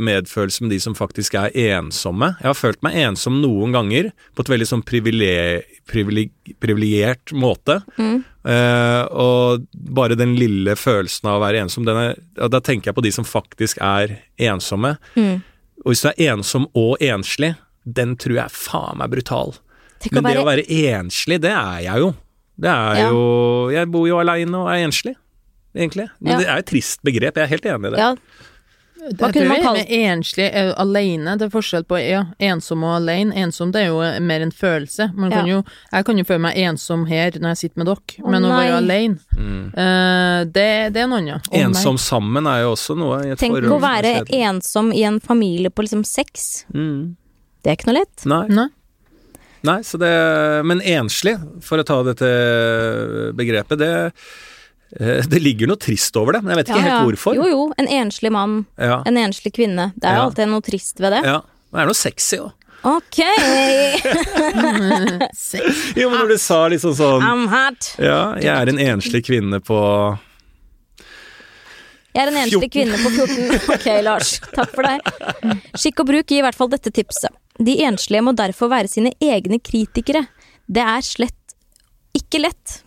medfølelse 0.01 0.65
med 0.65 0.73
de 0.73 0.79
som 0.81 0.95
faktisk 0.97 1.37
er 1.41 1.53
ensomme. 1.75 2.31
Jeg 2.41 2.49
har 2.49 2.57
følt 2.59 2.81
meg 2.87 2.97
ensom 3.03 3.41
noen 3.43 3.75
ganger 3.75 4.13
på 4.35 4.45
et 4.47 4.53
veldig 4.55 4.69
sånn 4.71 4.85
privile- 4.87 5.65
privilegert 5.91 7.35
måte. 7.37 7.81
Mm. 7.99 8.23
Eh, 8.49 9.03
og 9.11 9.67
bare 9.75 10.17
den 10.21 10.37
lille 10.39 10.77
følelsen 10.79 11.29
av 11.29 11.41
å 11.41 11.45
være 11.45 11.65
ensom, 11.67 11.85
den 11.89 12.01
er, 12.01 12.23
da 12.49 12.63
tenker 12.65 12.93
jeg 12.93 12.99
på 13.01 13.05
de 13.05 13.13
som 13.19 13.27
faktisk 13.29 13.83
er 13.85 14.21
ensomme. 14.41 14.97
Mm. 15.19 15.43
Og 15.85 15.93
hvis 15.93 16.05
du 16.07 16.11
er 16.15 16.33
ensom 16.33 16.71
og 16.73 17.03
enslig, 17.05 17.55
den 17.87 18.17
tror 18.17 18.35
jeg 18.37 18.51
faen 18.51 18.99
meg 18.99 19.11
brutal. 19.11 19.55
Tenk 20.01 20.13
Men 20.13 20.25
å 20.25 20.29
det 20.29 20.39
å 20.43 20.47
være 20.49 20.65
enslig, 20.69 21.41
det 21.41 21.53
er 21.53 21.83
jeg 21.87 21.99
jo. 21.99 22.15
Det 22.61 22.71
er 22.71 22.97
Ja. 22.97 23.09
jo 23.11 23.71
Jeg 23.71 23.91
bor 23.91 24.07
jo 24.07 24.19
aleine 24.21 24.55
og 24.55 24.69
er 24.69 24.85
enslig, 24.87 25.17
egentlig. 25.75 26.09
Men 26.21 26.33
Ja. 26.33 26.39
det 26.39 26.47
er 26.49 26.57
et 26.59 26.67
trist 26.67 27.01
begrep, 27.03 27.35
jeg 27.35 27.45
er 27.45 27.47
helt 27.47 27.65
enig 27.65 27.87
i 27.87 27.91
det. 27.91 27.99
Ja, 27.99 28.15
Hva 29.19 29.31
kunne 29.35 29.49
man 29.49 29.75
med 29.75 29.89
enslig 29.91 30.51
er 30.55 30.73
alene, 30.81 31.37
det 31.37 31.43
er 31.43 31.51
forskjell 31.53 31.85
på 31.85 31.99
ja, 32.01 32.23
ensom 32.41 32.85
og 32.85 33.03
alene. 33.03 33.35
Ensom 33.37 33.71
det 33.71 33.83
er 33.83 33.87
jo 33.89 33.99
mer 34.25 34.41
en 34.41 34.51
følelse. 34.51 35.11
Man 35.15 35.31
kan 35.31 35.45
Ja. 35.47 35.57
jo, 35.57 35.65
jeg 35.93 36.05
kan 36.07 36.17
jo 36.17 36.25
føle 36.25 36.41
meg 36.41 36.55
ensom 36.57 37.07
her 37.07 37.33
når 37.33 37.49
jeg 37.53 37.57
sitter 37.59 37.85
med 37.85 37.87
dere, 37.87 38.31
men 38.31 38.43
å 38.45 38.49
være 38.49 38.77
alene, 38.79 39.19
Mm. 39.37 39.67
uh, 39.77 40.45
det, 40.45 40.93
det 40.95 40.97
er 41.03 41.07
noe 41.07 41.19
annet. 41.21 41.51
Nei. 41.53 41.61
Ensom 41.65 41.99
sammen 41.99 42.47
er 42.47 42.63
jo 42.63 42.73
også 42.73 42.97
noe 42.97 43.27
i 43.27 43.31
et 43.33 43.39
tenk 43.39 43.53
forhold. 43.57 43.73
å 43.73 43.81
være 43.81 44.27
ensom 44.31 44.91
i 44.95 45.03
en 45.05 45.21
familie 45.21 45.69
på 45.71 45.83
liksom 45.83 46.03
seks. 46.07 46.65
mm. 46.73 47.17
Det 47.65 47.71
er 47.73 47.77
ikke 47.79 47.89
noe 47.91 48.01
lett. 48.03 48.19
Nei. 48.29 48.45
Nei. 48.53 48.69
Nei, 49.65 49.79
så 49.89 49.97
det 49.97 50.11
Men 50.69 50.83
enslig, 50.85 51.39
for 51.65 51.81
å 51.81 51.85
ta 51.89 52.03
dette 52.05 52.29
begrepet, 53.39 53.79
det 53.81 53.89
eh, 55.01 55.25
det 55.27 55.41
ligger 55.41 55.67
noe 55.73 55.81
trist 55.81 56.13
over 56.21 56.33
det, 56.37 56.43
men 56.45 56.53
jeg 56.53 56.59
vet 56.61 56.69
ikke 56.75 56.83
Ja, 56.83 56.85
ja. 56.85 56.91
helt 57.01 57.09
hvorfor. 57.15 57.33
Jo, 57.39 57.45
jo. 57.49 57.63
En 57.81 57.89
enslig 57.89 58.31
mann, 58.35 58.67
Ja, 58.79 59.01
en 59.09 59.17
enslig 59.17 59.55
kvinne. 59.57 59.93
Det 59.97 60.05
er 60.11 60.17
Ja. 60.21 60.27
alltid 60.29 60.49
noe 60.53 60.61
trist 60.63 61.01
ved 61.01 61.13
det. 61.17 61.23
ja. 61.25 61.41
Det 61.75 61.81
er 61.83 61.87
noe 61.91 61.97
sexy 61.99 62.37
òg. 62.39 62.53
Ok! 62.85 63.17
Jo, 65.99 66.11
men 66.11 66.19
når 66.21 66.29
du 66.35 66.39
sa 66.39 66.69
liksom 66.69 66.95
sånn 66.99 67.23
I'm 67.25 67.47
hot. 67.51 67.95
Ja, 67.99 68.35
jeg 68.39 68.53
er 68.53 68.69
en 68.71 68.79
enslig 68.79 69.25
kvinne 69.27 69.59
på 69.65 69.79
Jeg 72.15 72.23
er 72.23 72.29
en 72.31 72.37
enslig 72.45 72.69
14. 72.69 72.71
kvinne 72.77 72.97
på 73.01 73.09
14. 73.11 73.61
Ok, 73.75 73.87
Lars. 74.07 74.37
Takk 74.55 74.71
for 74.77 74.83
deg. 74.87 74.99
Skikk 75.81 75.99
og 76.05 76.09
bruk 76.13 76.27
gir 76.31 76.39
i 76.43 76.45
hvert 76.47 76.55
fall 76.59 76.71
dette 76.71 76.91
tipset. 76.95 77.33
De 77.63 77.77
enslige 77.87 78.23
må 78.27 78.33
derfor 78.35 78.73
være 78.73 78.91
sine 78.91 79.13
egne 79.23 79.61
kritikere. 79.63 80.25
Det 80.67 80.83
er 80.83 81.05
slett 81.07 81.55
ikke 82.15 82.41
lett. 82.43 82.81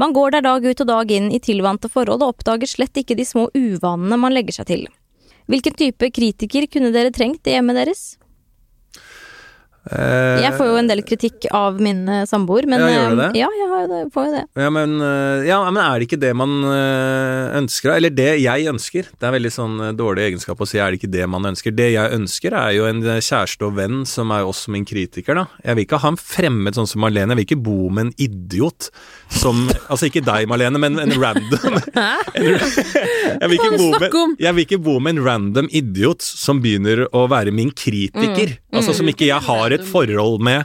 Man 0.00 0.12
går 0.12 0.34
der 0.34 0.44
dag 0.44 0.64
ut 0.64 0.82
og 0.82 0.88
dag 0.88 1.12
inn 1.14 1.30
i 1.32 1.40
tilvante 1.40 1.88
forhold 1.88 2.20
og 2.20 2.34
oppdager 2.34 2.68
slett 2.68 3.00
ikke 3.00 3.16
de 3.16 3.24
små 3.24 3.46
uvanene 3.54 4.18
man 4.20 4.34
legger 4.34 4.58
seg 4.58 4.68
til. 4.68 4.84
Hvilken 5.48 5.76
type 5.76 6.10
kritiker 6.16 6.66
kunne 6.72 6.92
dere 6.92 7.12
trengt 7.14 7.46
i 7.48 7.56
hjemmet 7.56 7.78
deres? 7.80 8.04
Eh, 9.92 10.42
Jeg 10.44 10.54
får 10.56 10.70
jo 10.70 10.76
en 10.80 10.90
del 10.90 11.02
kritikk 11.06 11.46
av 11.54 11.80
min 11.82 12.02
eh, 12.08 12.24
samboer, 12.28 12.68
men 12.70 12.82
Ja, 12.82 12.90
gjør 12.92 13.10
du 13.10 13.14
eh, 13.14 13.20
det? 13.20 13.40
Ja, 13.42 13.48
jeg 13.58 13.68
har 13.70 13.84
jo 13.84 13.90
det, 13.92 14.00
får 14.14 14.28
jo 14.28 14.34
det. 14.36 14.44
Ja 14.64 14.70
men, 14.74 14.96
øh, 15.02 15.44
ja, 15.48 15.58
men 15.68 15.80
er 15.82 15.98
det 15.98 16.08
ikke 16.08 16.20
det 16.22 16.32
man 16.38 16.54
ønsker? 17.60 17.94
Eller 17.96 18.14
det 18.14 18.30
jeg 18.42 18.68
ønsker. 18.70 19.10
Det 19.12 19.28
er 19.28 19.34
veldig 19.36 19.52
sånn 19.54 19.76
dårlig 19.98 20.28
egenskap 20.30 20.60
å 20.60 20.68
si 20.68 20.80
er 20.80 20.92
det 20.92 21.02
ikke 21.02 21.12
det 21.14 21.28
man 21.30 21.50
ønsker. 21.52 21.74
Det 21.74 21.90
jeg 21.94 22.18
ønsker 22.18 22.56
er 22.58 22.72
jo 22.78 22.88
en 22.88 23.02
kjæreste 23.04 23.68
og 23.68 23.76
venn 23.78 24.02
som 24.08 24.32
er 24.34 24.46
også 24.46 24.72
min 24.74 24.86
kritiker, 24.88 25.38
da. 25.38 25.46
Jeg 25.64 25.78
vil 25.78 25.88
ikke 25.88 26.02
ha 26.02 26.12
en 26.14 26.20
fremmed 26.20 26.78
sånn 26.78 26.88
som 26.90 27.04
Marlene. 27.04 27.34
Jeg 27.34 27.42
vil 27.42 27.48
ikke 27.48 27.62
bo 27.64 27.90
med 27.90 28.08
en 28.08 28.14
idiot 28.20 28.90
som 29.34 29.64
Altså 29.92 30.08
ikke 30.08 30.22
deg, 30.24 30.48
Marlene, 30.50 30.80
men 30.80 30.98
en 31.02 31.14
random 31.20 31.78
Hæ? 31.98 32.10
jeg, 33.40 33.48
vil 33.50 33.58
ikke 33.58 33.78
bo 33.78 33.88
med, 34.00 34.16
jeg 34.40 34.56
vil 34.56 34.66
ikke 34.66 34.80
bo 34.82 34.96
med 35.02 35.16
en 35.16 35.24
random 35.26 35.68
idiot 35.74 36.24
som 36.24 36.60
begynner 36.64 37.04
å 37.14 37.26
være 37.30 37.52
min 37.54 37.70
kritiker. 37.74 38.56
Altså 38.74 38.94
som 38.96 39.08
ikke 39.10 39.28
jeg 39.28 39.40
har 39.46 39.73
et 39.80 39.86
forhold 39.86 40.40
med. 40.40 40.64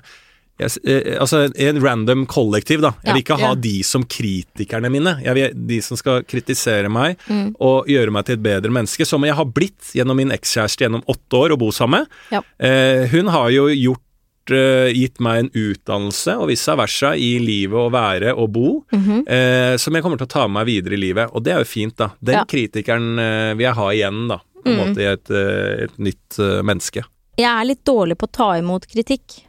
Eh, 0.60 1.16
altså 1.22 1.46
en 1.56 1.78
random 1.82 2.26
kollektiv, 2.28 2.82
da. 2.84 2.92
Jeg 3.06 3.14
vil 3.16 3.22
ikke 3.24 3.38
ha 3.40 3.54
de 3.56 3.78
som 3.88 4.04
kritikerne 4.04 4.90
mine. 4.92 5.14
Jeg 5.24 5.34
vil 5.38 5.54
De 5.70 5.78
som 5.86 5.96
skal 6.00 6.26
kritisere 6.28 6.90
meg 6.92 7.16
og 7.60 7.88
gjøre 7.88 8.12
meg 8.12 8.26
til 8.28 8.36
et 8.36 8.44
bedre 8.44 8.70
menneske. 8.76 9.06
Som 9.08 9.24
jeg 9.24 9.36
har 9.40 9.46
blitt 9.46 9.94
gjennom 9.96 10.20
min 10.20 10.32
ekskjæreste 10.36 10.84
gjennom 10.84 11.04
åtte 11.08 11.40
år 11.40 11.56
å 11.56 11.60
bo 11.62 11.72
sammen 11.72 12.06
med. 12.32 12.44
Eh, 12.60 13.08
hun 13.14 13.28
har 13.32 13.50
jo 13.56 13.68
gjort 13.72 14.04
eh, 14.52 14.90
gitt 14.98 15.20
meg 15.22 15.44
en 15.46 15.50
utdannelse 15.54 16.34
og 16.42 16.48
vice 16.50 16.74
versa 16.76 17.12
i 17.16 17.38
livet 17.40 17.78
å 17.78 17.92
være 17.94 18.32
og 18.36 18.52
bo, 18.52 18.84
Mhm. 18.92 19.28
eh, 19.30 19.78
som 19.78 19.94
jeg 19.94 20.02
kommer 20.04 20.18
til 20.18 20.26
å 20.26 20.30
ta 20.34 20.48
med 20.48 20.66
meg 20.66 20.66
videre 20.74 20.94
i 20.98 21.02
livet. 21.04 21.30
Og 21.36 21.44
det 21.44 21.54
er 21.54 21.60
jo 21.64 21.70
fint, 21.70 21.96
da. 21.96 22.10
Den 22.22 22.36
Ja. 22.36 22.44
kritikeren 22.46 23.20
eh, 23.20 23.54
vil 23.54 23.64
jeg 23.68 23.76
ha 23.76 23.88
igjen, 23.94 24.28
da. 24.28 24.40
På 24.60 24.66
en 24.66 24.76
Mm. 24.76 24.88
måte 24.90 25.00
i 25.00 25.06
et, 25.14 25.30
eh, 25.32 25.84
et 25.86 25.98
nytt 26.00 26.40
uh, 26.40 26.62
menneske. 26.64 27.04
Jeg 27.40 27.50
er 27.50 27.68
litt 27.70 27.86
dårlig 27.88 28.18
på 28.20 28.28
å 28.28 28.36
ta 28.36 28.50
imot 28.60 28.88
kritikk. 28.90 29.44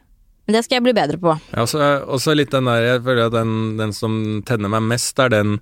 Men 0.47 0.57
det 0.57 0.65
skal 0.67 0.79
jeg 0.79 0.87
bli 0.89 0.97
bedre 0.97 1.19
på. 1.23 1.35
Ja, 1.55 1.65
så 1.69 1.81
er 1.83 2.05
også 2.11 2.35
litt 2.37 2.53
den 2.55 2.69
der 2.71 2.83
Jeg 2.83 3.03
føler 3.07 3.29
at 3.29 3.35
den, 3.35 3.57
den 3.79 3.95
som 3.95 4.15
tenner 4.47 4.71
meg 4.73 4.87
mest, 4.93 5.19
er 5.23 5.33
den 5.33 5.59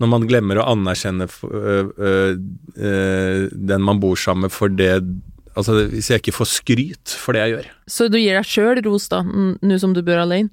når 0.00 0.08
man 0.08 0.24
glemmer 0.24 0.60
å 0.60 0.70
anerkjenne 0.72 1.26
øh, 1.28 1.90
øh, 1.92 2.38
øh, 2.76 3.42
den 3.52 3.84
man 3.84 4.00
bor 4.00 4.16
sammen 4.16 4.48
med 4.48 4.54
for 4.54 4.72
det 4.72 4.94
Altså 5.58 5.74
hvis 5.90 6.08
jeg 6.08 6.22
ikke 6.22 6.36
får 6.38 6.48
skryt 6.48 7.12
for 7.18 7.34
det 7.34 7.42
jeg 7.42 7.52
gjør. 7.52 7.70
Så 7.90 8.06
du 8.08 8.16
gir 8.16 8.38
deg 8.38 8.46
sjøl 8.46 8.78
ros, 8.86 9.08
da, 9.10 9.18
nå 9.26 9.78
som 9.82 9.92
du 9.92 9.98
bor 10.06 10.20
alene? 10.22 10.48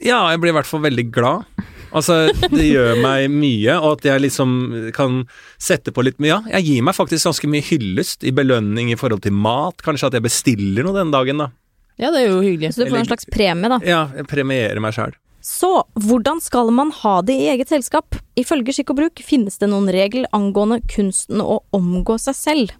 Ja, 0.00 0.22
jeg 0.32 0.40
blir 0.40 0.54
i 0.54 0.56
hvert 0.56 0.66
fall 0.66 0.80
veldig 0.86 1.04
glad. 1.12 1.44
Altså, 1.92 2.18
det 2.52 2.66
gjør 2.68 2.98
meg 3.02 3.28
mye, 3.32 3.76
og 3.78 3.98
at 3.98 4.08
jeg 4.10 4.24
liksom 4.26 4.56
kan 4.96 5.22
sette 5.60 5.94
på 5.94 6.04
litt 6.06 6.18
mye. 6.22 6.32
Ja, 6.32 6.40
jeg 6.58 6.66
gir 6.68 6.88
meg 6.88 6.96
faktisk 6.98 7.28
ganske 7.30 7.50
mye 7.50 7.64
hyllest 7.64 8.26
i 8.28 8.34
belønning 8.34 8.92
i 8.92 8.98
forhold 8.98 9.24
til 9.24 9.36
mat. 9.36 9.80
Kanskje 9.84 10.10
at 10.10 10.18
jeg 10.18 10.26
bestiller 10.26 10.86
noe 10.86 10.98
den 10.98 11.14
dagen, 11.14 11.44
da. 11.44 11.50
Ja, 11.98 12.12
det 12.14 12.24
er 12.24 12.28
jo 12.30 12.42
hyggelig. 12.44 12.74
Så 12.74 12.84
du 12.84 12.92
får 12.92 13.02
en 13.02 13.10
slags 13.10 13.26
premie, 13.32 13.70
da. 13.72 13.80
Ja, 13.86 14.02
jeg 14.14 14.28
premierer 14.30 14.82
meg 14.82 14.94
sjæl. 14.94 15.16
Så, 15.48 15.70
hvordan 16.02 16.42
skal 16.42 16.70
man 16.74 16.90
ha 17.00 17.20
det 17.24 17.36
i 17.38 17.48
eget 17.52 17.70
selskap? 17.70 18.18
Ifølge 18.38 18.74
skikk 18.74 18.92
og 18.92 18.98
bruk 19.00 19.22
finnes 19.24 19.56
det 19.58 19.70
noen 19.70 19.88
regler 19.94 20.28
angående 20.36 20.80
kunsten 20.90 21.40
å 21.42 21.60
omgå 21.74 22.18
seg 22.20 22.36
selv. 22.36 22.74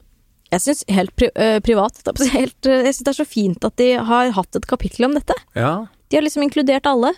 Jeg 0.53 0.65
syns 0.65 0.83
helt 0.93 1.13
pri 1.19 1.29
øh, 1.29 1.59
privat 1.65 1.99
helt, 2.33 2.67
øh, 2.67 2.85
Jeg 2.87 2.95
syns 2.97 3.05
det 3.05 3.13
er 3.13 3.19
så 3.21 3.29
fint 3.29 3.65
at 3.69 3.77
de 3.81 3.89
har 4.11 4.31
hatt 4.37 4.57
et 4.57 4.69
kapittel 4.69 5.09
om 5.09 5.17
dette. 5.17 5.37
Ja, 5.55 5.87
De 6.09 6.17
har 6.17 6.25
liksom 6.25 6.43
inkludert 6.47 6.87
alle. 6.89 7.13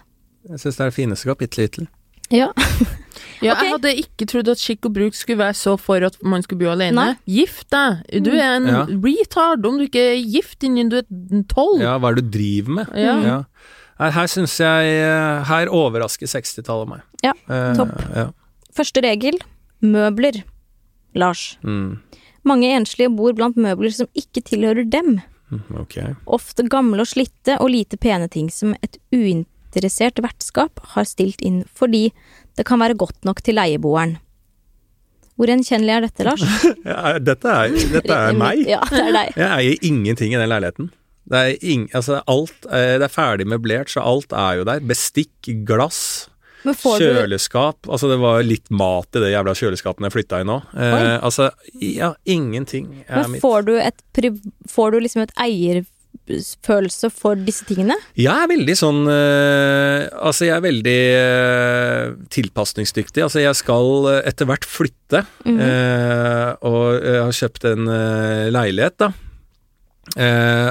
Jeg 0.49 0.59
syns 0.63 0.77
det 0.77 0.85
er 0.87 0.91
det 0.91 0.97
fineste 0.97 1.29
kapittelet 1.29 1.69
hittil. 1.71 1.89
Ja. 2.31 2.51
Ja, 3.41 3.55
okay. 3.55 3.65
Jeg 3.65 3.73
hadde 3.73 3.91
ikke 4.03 4.27
trodd 4.29 4.49
at 4.53 4.61
skikk 4.61 4.85
og 4.85 4.93
bruk 4.93 5.15
skulle 5.17 5.39
være 5.41 5.55
så 5.57 5.73
for 5.81 6.05
at 6.05 6.19
man 6.23 6.43
skulle 6.45 6.61
bo 6.61 6.69
alene. 6.75 6.93
Nei. 6.93 7.15
Gift 7.25 7.71
deg! 7.73 8.03
Du 8.21 8.29
er 8.37 8.59
en 8.59 8.67
Ja. 8.69 8.83
retard 8.85 9.65
om 9.65 9.79
du 9.81 9.87
ikke 9.87 10.03
er 10.13 10.19
gift 10.29 10.61
innen 10.69 10.91
du 10.93 10.99
er 10.99 11.07
tolv. 11.49 11.81
Ja, 11.81 11.95
hva 11.99 12.11
er 12.13 12.19
det 12.21 12.27
du 12.29 12.35
driver 12.37 12.75
med? 12.77 12.91
Ja. 13.01 13.15
Ja. 13.25 13.39
Her, 13.99 14.13
her 14.19 14.29
syns 14.29 14.59
jeg 14.61 14.93
eh, 14.93 15.41
Her 15.49 15.73
overrasker 15.73 16.29
60-tallet 16.29 16.93
meg. 16.93 17.01
Ja, 17.25 17.33
Eh, 17.49 17.73
topp. 17.81 17.97
Ja. 18.15 18.27
Første 18.77 19.01
regel 19.09 19.41
møbler. 19.81 20.43
Lars. 21.17 21.57
Mm, 21.65 21.97
Mange 22.45 22.69
enslige 22.77 23.09
bor 23.17 23.33
blant 23.33 23.57
møbler 23.57 23.91
som 23.97 24.07
ikke 24.15 24.45
tilhører 24.45 24.85
dem. 24.93 25.17
Okay. 25.81 26.13
ok. 26.13 26.29
Ofte 26.29 26.69
gamle 26.69 27.01
og 27.03 27.09
slitte 27.09 27.57
og 27.59 27.73
lite 27.73 27.97
pene 27.97 28.29
ting 28.29 28.53
som 28.53 28.77
et 28.85 29.01
uinteressert 29.71 30.19
vertskap 30.23 30.81
har 30.95 31.05
stilt 31.07 31.41
inn 31.43 31.65
fordi 31.75 32.11
det 32.57 32.67
kan 32.67 32.81
være 32.81 32.97
godt 32.99 33.25
nok 33.25 33.41
til 33.43 33.55
leieboeren. 33.57 34.19
Hvor 35.37 35.49
gjenkjennelig 35.49 35.95
er 35.95 36.01
dette, 36.05 36.25
Lars? 36.27 36.43
Ja, 36.85 37.19
dette 37.19 37.49
er, 37.49 37.71
dette 37.95 38.13
er 38.17 38.35
meg. 38.37 38.65
Ja, 38.69 38.83
det 38.91 39.05
er 39.07 39.15
deg. 39.15 39.37
Jeg 39.39 39.49
eier 39.49 39.87
ingenting 39.89 40.35
i 40.35 40.41
den 40.41 40.51
leiligheten. 40.51 40.91
Det 41.31 41.39
er, 41.39 41.55
ing, 41.63 41.87
altså 41.95 42.19
alt, 42.29 42.67
eh, 42.67 42.99
det 42.99 43.07
er 43.07 43.13
ferdig 43.13 43.47
møblert, 43.49 43.89
så 43.93 44.03
alt 44.03 44.33
er 44.35 44.59
jo 44.59 44.67
der. 44.67 44.83
Bestikk, 44.85 45.33
glass, 45.65 46.29
kjøleskap. 46.67 47.79
du. 47.87 47.93
Altså 47.95 48.11
det 48.11 48.19
var 48.21 48.43
litt 48.45 48.69
mat 48.75 49.17
i 49.17 49.23
det 49.23 49.31
jævla 49.33 49.55
kjøleskapet 49.57 50.09
jeg 50.11 50.17
flytta 50.19 50.43
i 50.43 50.49
nå. 50.51 50.59
Eh, 50.75 51.15
altså, 51.25 51.49
ja, 51.81 52.11
ingenting 52.29 52.91
er 53.07 53.23
Men 53.23 53.37
mitt. 53.37 53.45
får 53.47 53.65
du, 53.71 53.77
et, 53.81 54.03
får 54.69 54.93
du 54.93 55.01
liksom 55.07 55.25
et 55.25 55.33
eierfølelse 56.31 57.11
for 57.13 57.35
disse 57.47 57.65
tingene? 57.69 57.97
Jeg 58.19 58.31
er 58.33 58.49
veldig 58.51 58.77
sånn 58.79 59.01
eh, 59.11 60.09
Altså, 60.21 60.47
jeg 60.49 60.57
er 60.57 60.65
veldig 60.65 60.99
eh, 61.21 62.13
tilpasningsdyktig. 62.37 63.23
Altså, 63.27 63.43
jeg 63.45 63.59
skal 63.59 64.09
eh, 64.15 64.23
etter 64.31 64.49
hvert 64.51 64.65
flytte, 64.69 65.25
Mhm. 65.45 65.59
eh, 65.61 66.53
og 66.63 67.03
jeg 67.03 67.23
har 67.27 67.37
kjøpt 67.41 67.65
en 67.73 67.91
leilighet, 68.55 68.97
da. 69.03 69.13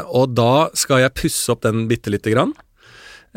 Og 0.10 0.34
da 0.36 0.69
skal 0.76 1.04
jeg 1.06 1.13
pusse 1.15 1.52
opp 1.54 1.62
den 1.63 1.86
bitte 1.89 2.12
lite 2.12 2.32
grann. 2.34 2.54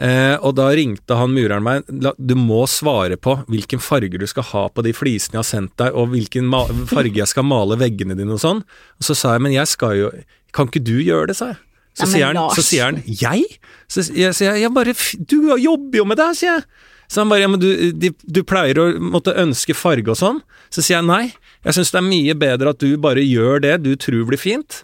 Eh, 0.01 0.39
og 0.41 0.55
da 0.57 0.71
ringte 0.73 1.13
han 1.19 1.35
mureren 1.37 1.61
meg 1.63 1.83
Du 2.17 2.33
må 2.35 2.63
svare 2.65 3.19
på 3.21 3.35
hvilken 3.45 3.77
farger 3.85 4.17
du 4.23 4.25
skal 4.27 4.47
ha 4.49 4.63
på 4.73 4.81
de 4.87 4.95
flisene 4.97 5.37
jeg 5.37 5.43
har 5.43 5.51
sendt 5.51 5.75
deg, 5.83 5.93
og 5.93 6.09
hvilken 6.15 6.49
farge 6.89 7.13
jeg 7.21 7.29
skal 7.29 7.45
male 7.45 7.77
veggene 7.77 8.17
dine 8.17 8.33
og 8.33 8.41
sånn. 8.41 8.63
Og 8.65 9.05
så 9.05 9.15
sa 9.15 9.35
jeg 9.37 9.43
men 9.45 9.53
jeg 9.53 9.69
skal 9.69 9.99
jo 9.99 10.11
Kan 10.53 10.69
ikke 10.69 10.83
du 10.85 10.99
gjøre 11.01 11.29
det, 11.31 11.37
sa 11.37 11.47
jeg. 11.53 11.57
Så, 11.93 12.07
Nei, 12.07 12.13
sier, 12.15 12.31
han, 12.33 12.55
så 12.57 12.63
sier 12.65 12.87
han 12.89 13.03
jeg? 13.05 13.45
Så 13.93 14.07
jeg 14.17 14.33
sier 14.37 14.57
jeg, 14.57 14.73
bare 14.73 14.95
Du 15.21 15.53
jobber 15.61 15.99
jo 16.01 16.07
med 16.09 16.17
det, 16.17 16.31
sier 16.39 16.55
jeg. 16.55 16.65
Så 17.13 17.21
han 17.21 17.29
bare 17.29 17.45
ja, 17.45 17.51
men 17.53 17.61
du, 17.61 17.69
de, 17.93 18.09
du 18.25 18.41
pleier 18.49 18.79
å 18.81 18.87
måtte 18.97 19.35
ønske 19.37 19.77
farge 19.77 20.15
og 20.15 20.17
sånn. 20.17 20.39
Så 20.73 20.81
sier 20.81 20.97
jeg 21.01 21.09
nei. 21.11 21.35
Jeg 21.67 21.77
syns 21.77 21.93
det 21.93 22.01
er 22.01 22.07
mye 22.07 22.37
bedre 22.41 22.73
at 22.73 22.81
du 22.81 22.97
bare 22.97 23.21
gjør 23.21 23.61
det 23.61 23.75
du 23.85 23.93
tror 24.01 24.25
blir 24.31 24.41
fint. 24.41 24.81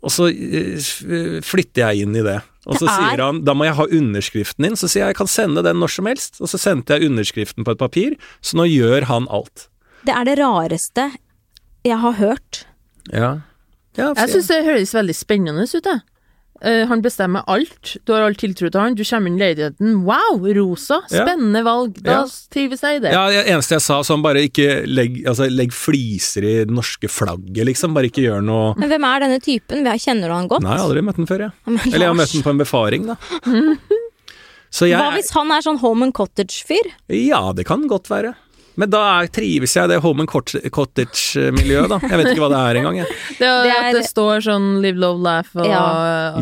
Og 0.00 0.12
så 0.14 0.30
eh, 0.32 0.80
flytter 1.44 1.90
jeg 1.90 2.06
inn 2.06 2.16
i 2.16 2.24
det. 2.24 2.38
Og 2.64 2.78
så 2.78 2.86
Det 2.86 2.92
er- 2.94 3.10
sier 3.10 3.22
han 3.26 3.44
da 3.44 3.52
må 3.52 3.66
jeg 3.68 3.76
ha 3.76 3.86
underskriften 4.00 4.64
din. 4.64 4.76
Så 4.80 4.88
sier 4.88 5.04
jeg 5.04 5.12
jeg 5.12 5.20
kan 5.20 5.28
sende 5.28 5.62
den 5.62 5.76
når 5.76 5.92
som 5.92 6.06
helst. 6.08 6.40
Og 6.40 6.48
så 6.48 6.58
sendte 6.58 6.96
jeg 6.96 7.10
underskriften 7.10 7.64
på 7.64 7.72
et 7.76 7.78
papir, 7.84 8.16
så 8.40 8.56
nå 8.56 8.64
gjør 8.64 9.04
han 9.12 9.28
alt. 9.28 9.68
Det 10.04 10.16
er 10.16 10.24
det 10.24 10.38
rareste 10.40 11.10
jeg 11.84 11.98
har 11.98 12.12
hørt. 12.16 12.64
Ja. 13.12 13.42
ja 13.96 14.14
Jeg 14.16 14.28
syns 14.32 14.48
det 14.48 14.64
høres 14.64 14.94
veldig 14.96 15.16
spennende 15.16 15.68
ut, 15.68 15.84
jeg. 15.84 16.00
Eh, 16.62 16.82
han 16.90 17.00
bestemmer 17.00 17.42
alt. 17.48 17.94
Du 18.04 18.12
har 18.12 18.20
all 18.26 18.34
tiltro 18.36 18.68
til 18.68 18.80
han. 18.80 18.94
Du 18.94 19.00
kommer 19.04 19.30
inn 19.30 19.38
i 19.38 19.40
leiligheten. 19.40 19.94
Wow, 20.04 20.42
rosa! 20.58 20.98
Ja. 21.08 21.24
Spennende 21.24 21.62
valg. 21.64 21.94
Da 22.04 22.10
Ja. 22.18 22.26
trives 22.52 22.82
jeg 22.84 22.96
i 22.96 23.00
det. 23.06 23.12
ja, 23.14 23.22
det 23.30 23.46
eneste 23.48 23.78
jeg 23.78 23.80
sa, 23.86 24.00
sånn 24.04 24.20
bare 24.22 24.42
ikke 24.44 24.86
legg, 24.86 25.22
altså, 25.26 25.48
legg 25.48 25.72
fliser 25.72 26.44
i 26.44 26.54
det 26.64 26.68
norske 26.76 27.08
flagget, 27.08 27.64
liksom. 27.64 27.94
Bare 27.96 28.10
ikke 28.12 28.26
gjør 28.26 28.44
noe 28.44 28.74
Men 28.76 28.90
hvem 28.92 29.04
er 29.08 29.20
denne 29.24 29.40
typen? 29.40 29.84
Kjenner 29.84 30.28
du 30.28 30.34
han 30.34 30.48
godt? 30.48 30.62
Nei, 30.62 30.70
jeg 30.76 30.78
har 30.82 30.88
aldri 30.90 31.02
møtt 31.08 31.16
den 31.16 31.26
før, 31.26 31.38
jeg. 31.46 31.52
Men 31.66 31.80
Eller 31.94 32.04
jeg 32.06 32.12
har 32.12 32.20
møtt 32.20 32.32
den 32.36 32.42
på 32.42 32.50
en 32.50 32.58
befaring, 32.64 33.06
da. 33.06 33.16
Så 34.70 34.86
jeg 34.86 35.00
Hva 35.00 35.10
hvis 35.16 35.32
han 35.34 35.50
er 35.50 35.64
sånn 35.64 35.80
home 35.82 36.04
and 36.06 36.14
cottage-fyr? 36.14 36.92
Ja, 37.10 37.40
det 37.56 37.64
kan 37.66 37.88
godt 37.90 38.06
være. 38.12 38.36
Men 38.78 38.90
da 38.92 39.00
er, 39.20 39.26
trives 39.34 39.74
jeg 39.76 39.88
i 39.88 39.90
det 39.90 39.98
home 40.04 40.22
and 40.22 40.30
cottage-miljøet, 40.30 41.88
da. 41.90 41.98
Jeg 42.06 42.18
vet 42.20 42.28
ikke 42.32 42.42
hva 42.44 42.48
det 42.52 42.60
er 42.60 42.78
engang, 42.80 42.98
jeg. 43.00 43.08
Det, 43.40 43.48
er, 43.48 43.62
Det 43.64 43.72
er- 43.72 43.86
At 43.90 43.96
det 43.96 44.04
står 44.08 44.42
sånn 44.44 44.66
live, 44.84 44.98
love, 45.00 45.20
laugh 45.24 45.50
og 45.56 45.66
Ja. 45.66 45.82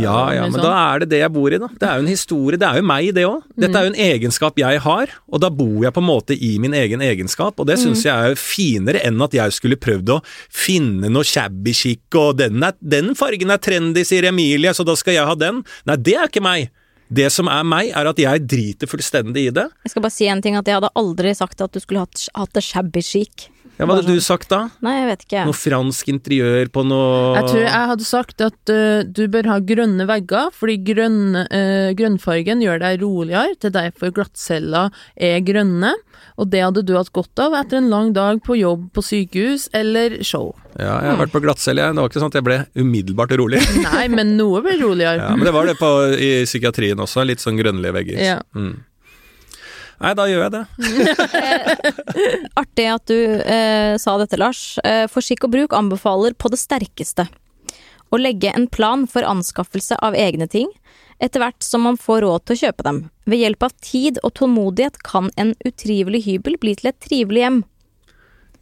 Ja 0.02 0.16
ja, 0.36 0.42
men 0.44 0.52
sånn. 0.56 0.62
da 0.66 0.72
er 0.94 1.02
det 1.04 1.08
det 1.14 1.20
jeg 1.22 1.32
bor 1.34 1.48
i, 1.54 1.58
da. 1.62 1.68
Det 1.78 1.88
er 1.88 1.94
jo 2.00 2.04
en 2.06 2.10
historie, 2.12 2.58
det 2.60 2.68
er 2.68 2.80
jo 2.80 2.86
meg, 2.90 3.10
det 3.16 3.24
òg. 3.28 3.42
Dette 3.58 3.80
er 3.80 3.86
jo 3.88 3.92
en 3.94 4.00
egenskap 4.08 4.58
jeg 4.60 4.80
har, 4.84 5.14
og 5.32 5.40
da 5.44 5.50
bor 5.50 5.82
jeg 5.86 5.94
på 5.96 6.02
en 6.04 6.08
måte 6.08 6.36
i 6.36 6.52
min 6.62 6.74
egen 6.78 7.00
egenskap, 7.04 7.58
og 7.58 7.66
det 7.70 7.78
syns 7.80 8.04
jeg 8.06 8.32
er 8.32 8.38
finere 8.38 9.02
enn 9.06 9.20
at 9.24 9.34
jeg 9.38 9.54
skulle 9.56 9.78
prøvd 9.80 10.14
å 10.16 10.20
finne 10.52 11.10
noe 11.12 11.24
shabby 11.26 11.72
chic, 11.76 12.02
og 12.14 12.36
den, 12.40 12.62
er, 12.62 12.74
den 12.82 13.14
fargen 13.18 13.50
er 13.54 13.58
trendy, 13.62 14.04
sier 14.06 14.28
Emilie, 14.30 14.74
så 14.76 14.84
da 14.86 14.94
skal 14.98 15.14
jeg 15.18 15.26
ha 15.26 15.34
den. 15.38 15.62
Nei, 15.88 15.96
det 15.96 16.14
er 16.18 16.28
ikke 16.30 16.44
meg. 16.44 16.70
Det 17.08 17.30
som 17.32 17.48
er 17.48 17.64
meg, 17.64 17.90
er 17.96 18.08
at 18.10 18.18
jeg 18.20 18.44
driter 18.44 18.90
fullstendig 18.90 19.46
i 19.48 19.52
det. 19.54 19.64
Jeg 19.86 19.94
skal 19.94 20.04
bare 20.04 20.14
si 20.14 20.28
en 20.28 20.42
ting, 20.44 20.58
at 20.58 20.68
jeg 20.68 20.76
hadde 20.76 20.92
aldri 20.98 21.32
sagt 21.36 21.62
at 21.64 21.72
du 21.72 21.80
skulle 21.80 22.04
hatt, 22.04 22.26
hatt 22.36 22.52
det 22.56 22.64
shabby 22.66 23.02
chic. 23.04 23.48
Ja, 23.78 23.86
hva 23.86 23.94
hadde 23.94 24.10
du 24.10 24.22
sagt 24.22 24.50
da? 24.50 24.64
Nei, 24.82 24.96
jeg 24.96 25.06
vet 25.06 25.20
ikke. 25.26 25.42
Noe 25.46 25.54
fransk 25.56 26.08
interiør 26.10 26.70
på 26.74 26.82
noe 26.86 27.36
Jeg 27.38 27.46
tror 27.46 27.60
jeg 27.62 27.90
hadde 27.92 28.06
sagt 28.08 28.42
at 28.42 28.72
uh, 28.74 29.04
du 29.06 29.22
bør 29.30 29.50
ha 29.52 29.58
grønne 29.62 30.06
vegger, 30.08 30.50
fordi 30.54 30.80
grønn, 30.88 31.20
uh, 31.38 31.90
grønnfargen 31.98 32.64
gjør 32.64 32.82
deg 32.82 33.04
roligere, 33.04 33.54
det 33.54 33.70
er 33.70 33.76
derfor 33.76 34.14
glattceller 34.16 34.90
er 35.14 35.38
grønne, 35.46 35.94
og 36.38 36.50
det 36.50 36.64
hadde 36.64 36.82
du 36.86 36.96
hatt 36.98 37.12
godt 37.14 37.44
av 37.44 37.54
etter 37.60 37.78
en 37.78 37.90
lang 37.92 38.10
dag 38.16 38.42
på 38.42 38.58
jobb 38.58 38.88
på 38.94 39.04
sykehus 39.04 39.68
eller 39.76 40.18
show. 40.26 40.50
Ja, 40.74 40.98
jeg 41.02 41.12
har 41.12 41.22
vært 41.22 41.34
på 41.34 41.42
glattcelle, 41.42 41.86
jeg. 41.86 41.94
Det 41.94 42.02
var 42.02 42.10
ikke 42.10 42.22
sånn 42.22 42.32
at 42.34 42.38
jeg 42.38 42.46
ble 42.46 42.58
umiddelbart 42.78 43.38
rolig. 43.38 43.62
Nei, 43.86 44.04
men 44.10 44.34
noe 44.38 44.62
ble 44.66 44.74
roligere. 44.82 45.22
Ja, 45.22 45.32
men 45.38 45.46
det 45.46 45.54
var 45.54 45.70
det 45.70 45.78
på, 45.78 45.88
i 46.18 46.30
psykiatrien 46.46 46.98
også, 47.02 47.26
litt 47.26 47.42
sånn 47.42 47.58
grønnlige 47.58 47.94
vegger. 47.94 48.22
Ja. 48.22 48.38
Mm. 48.58 48.76
Nei, 49.98 50.12
da 50.14 50.26
gjør 50.30 50.44
jeg 50.46 50.52
det. 50.54 50.64
Artig 52.60 52.86
at 52.92 53.10
du 53.10 53.16
eh, 53.42 53.96
sa 53.98 54.14
dette, 54.20 54.38
Lars. 54.38 54.78
Eh, 54.86 55.06
for 55.10 55.24
skikk 55.24 55.48
og 55.48 55.54
bruk 55.56 55.74
anbefaler 55.76 56.36
på 56.38 56.50
det 56.52 56.60
sterkeste 56.62 57.26
å 58.08 58.16
legge 58.20 58.48
en 58.56 58.68
plan 58.72 59.02
for 59.10 59.26
anskaffelse 59.28 59.98
av 60.00 60.14
egne 60.16 60.46
ting, 60.48 60.70
etter 61.20 61.42
hvert 61.42 61.60
som 61.66 61.82
man 61.84 61.98
får 62.00 62.22
råd 62.24 62.44
til 62.48 62.54
å 62.56 62.60
kjøpe 62.62 62.86
dem. 62.86 63.00
Ved 63.28 63.42
hjelp 63.42 63.66
av 63.66 63.74
tid 63.84 64.20
og 64.24 64.32
tålmodighet 64.38 65.02
kan 65.04 65.28
en 65.36 65.52
utrivelig 65.68 66.22
hybel 66.24 66.56
bli 66.62 66.72
til 66.78 66.88
et 66.92 67.00
trivelig 67.04 67.42
hjem. 67.44 67.58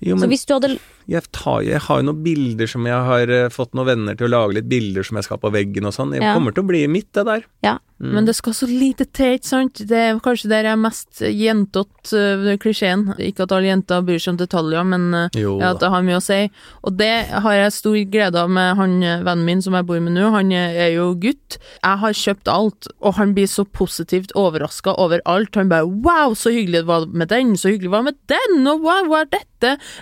Jo, 0.03 0.17
Så 0.21 0.27
hvis 0.29 0.43
du 0.49 0.53
hadde 0.57 0.73
jeg, 1.07 1.23
tar, 1.33 1.61
jeg 1.65 1.79
har 1.87 2.01
jo 2.03 2.09
noen 2.09 2.25
bilder 2.25 2.69
som 2.69 2.85
jeg 2.89 3.05
har 3.07 3.31
eh, 3.33 3.47
fått 3.55 3.77
noen 3.79 3.87
venner 3.93 4.17
til 4.19 4.27
å 4.27 4.33
lage 4.35 4.59
litt 4.59 4.67
bilder 4.69 5.07
som 5.07 5.21
jeg 5.21 5.29
skal 5.29 5.39
på 5.41 5.53
veggen 5.55 5.87
og 5.87 5.95
sånn. 5.95 6.11
Det 6.13 6.19
Ja. 6.25 6.35
kommer 6.35 6.53
til 6.53 6.65
å 6.65 6.69
bli 6.69 6.83
mitt, 6.91 7.13
det 7.15 7.25
der. 7.29 7.47
Ja. 7.63 7.77
Mm. 7.97 8.11
Men 8.13 8.27
det 8.29 8.35
skal 8.37 8.55
så 8.55 8.67
lite 8.69 9.07
til, 9.09 9.39
ikke 9.39 9.49
sant? 9.49 9.81
Det 9.89 9.97
er 9.97 10.19
kanskje 10.21 10.51
der 10.53 10.69
jeg 10.69 10.77
er 10.77 10.81
mest 10.83 11.23
jentete, 11.25 12.21
uh, 12.21 12.51
klisjeen. 12.61 13.07
Ikke 13.25 13.47
at 13.47 13.55
alle 13.57 13.71
jenter 13.71 14.05
bryr 14.05 14.21
seg 14.21 14.35
om 14.35 14.41
detaljer, 14.43 14.85
men 14.85 15.07
uh, 15.17 15.39
ja, 15.39 15.71
at 15.71 15.81
det 15.81 15.93
har 15.95 16.05
mye 16.05 16.21
å 16.21 16.25
si. 16.25 16.43
Og 16.85 16.99
det 17.01 17.15
har 17.33 17.57
jeg 17.57 17.77
stor 17.79 17.97
glede 18.13 18.43
av 18.43 18.53
med 18.53 18.77
han 18.77 18.97
eh, 19.03 19.25
vennen 19.25 19.47
min 19.49 19.63
som 19.65 19.77
jeg 19.77 19.87
bor 19.89 20.01
med 20.03 20.17
nå. 20.17 20.29
Han 20.35 20.53
eh, 20.55 20.77
er 20.87 20.93
jo 20.97 21.09
gutt. 21.23 21.59
Jeg 21.81 22.03
har 22.03 22.21
kjøpt 22.21 22.53
alt, 22.53 22.91
og 23.01 23.17
han 23.17 23.33
blir 23.37 23.49
så 23.51 23.65
positivt 23.65 24.35
overraska 24.37 24.95
over 25.01 25.25
alt. 25.25 25.57
Han 25.57 25.73
bare 25.73 25.89
'wow, 25.89 26.35
så 26.35 26.53
hyggelig 26.53 26.85
det 26.85 26.91
var 26.93 27.07
med 27.07 27.29
den', 27.33 27.57
så 27.57 27.73
hyggelig 27.73 27.91
det 27.91 27.97
var 27.97 28.09
med 28.11 28.19
den', 28.29 28.67
og 28.67 28.85
'wow, 28.85 29.09
hva 29.09 29.25
er 29.25 29.33
dette'? 29.33 29.56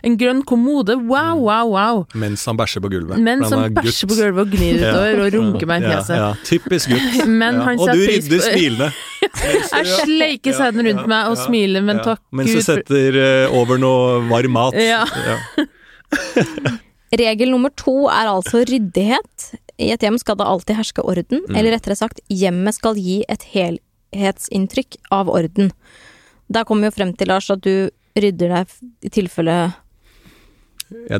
En 0.04 0.16
grønn 0.18 0.42
kommode, 0.44 0.96
wow, 1.08 1.38
wow, 1.38 1.68
wow. 1.70 2.00
Mens 2.14 2.44
han 2.46 2.56
bæsjer 2.58 2.82
på 2.82 2.90
gulvet. 2.90 3.18
Mens 3.22 3.50
han 3.52 3.64
er 3.64 3.74
bæsjer 3.76 4.08
på 4.10 4.14
gulvet 4.18 4.40
og 4.46 4.50
gnir 4.54 4.78
utover 4.82 5.20
og 5.26 5.32
runker 5.38 5.66
meg 5.70 5.82
i 5.82 5.84
Ja, 5.86 5.98
fjeset. 6.00 6.16
ja, 6.16 6.30
typisk 6.44 6.88
gutt. 6.90 7.26
Men 7.42 7.54
ja. 7.60 7.62
han 7.68 7.78
Og 7.78 7.86
du 7.92 8.02
rydder 8.02 8.38
på- 8.40 8.48
smilende. 8.50 8.90
Jeg 9.74 9.86
sleiker 10.04 10.52
sæden 10.58 10.86
rundt 10.86 11.06
meg 11.10 11.30
og 11.30 11.38
smiler, 11.40 11.82
men 11.82 11.98
takk 12.04 12.20
Mens 12.30 12.50
du 12.52 12.58
Gud 12.58 12.66
setter 12.66 13.16
eh, 13.18 13.54
over 13.56 13.78
noe 13.80 14.18
varm 14.28 14.52
mat. 14.54 14.76
Ja. 14.78 15.00
Regel 17.14 17.50
nummer 17.54 17.70
to 17.78 17.94
er 18.10 18.28
altså 18.30 18.64
ryddighet. 18.68 19.46
I 19.80 19.88
et 19.94 20.02
hjem 20.04 20.18
skal 20.20 20.36
det 20.38 20.46
alltid 20.46 20.76
herske 20.78 21.02
orden, 21.02 21.40
Mm. 21.48 21.56
eller 21.56 21.72
rettere 21.74 21.96
sagt, 21.98 22.20
hjemmet 22.30 22.74
skal 22.76 22.94
gi 22.98 23.24
et 23.28 23.42
helhetsinntrykk 23.54 24.96
av 25.10 25.28
orden. 25.28 25.72
Der 26.52 26.64
kommer 26.64 26.82
vi 26.86 26.92
jo 26.92 26.96
frem 26.98 27.12
til, 27.16 27.28
Lars, 27.28 27.50
at 27.50 27.60
du 27.62 27.90
rydder 28.18 28.52
deg 28.54 28.74
i 29.02 29.10
tilfelle 29.10 29.56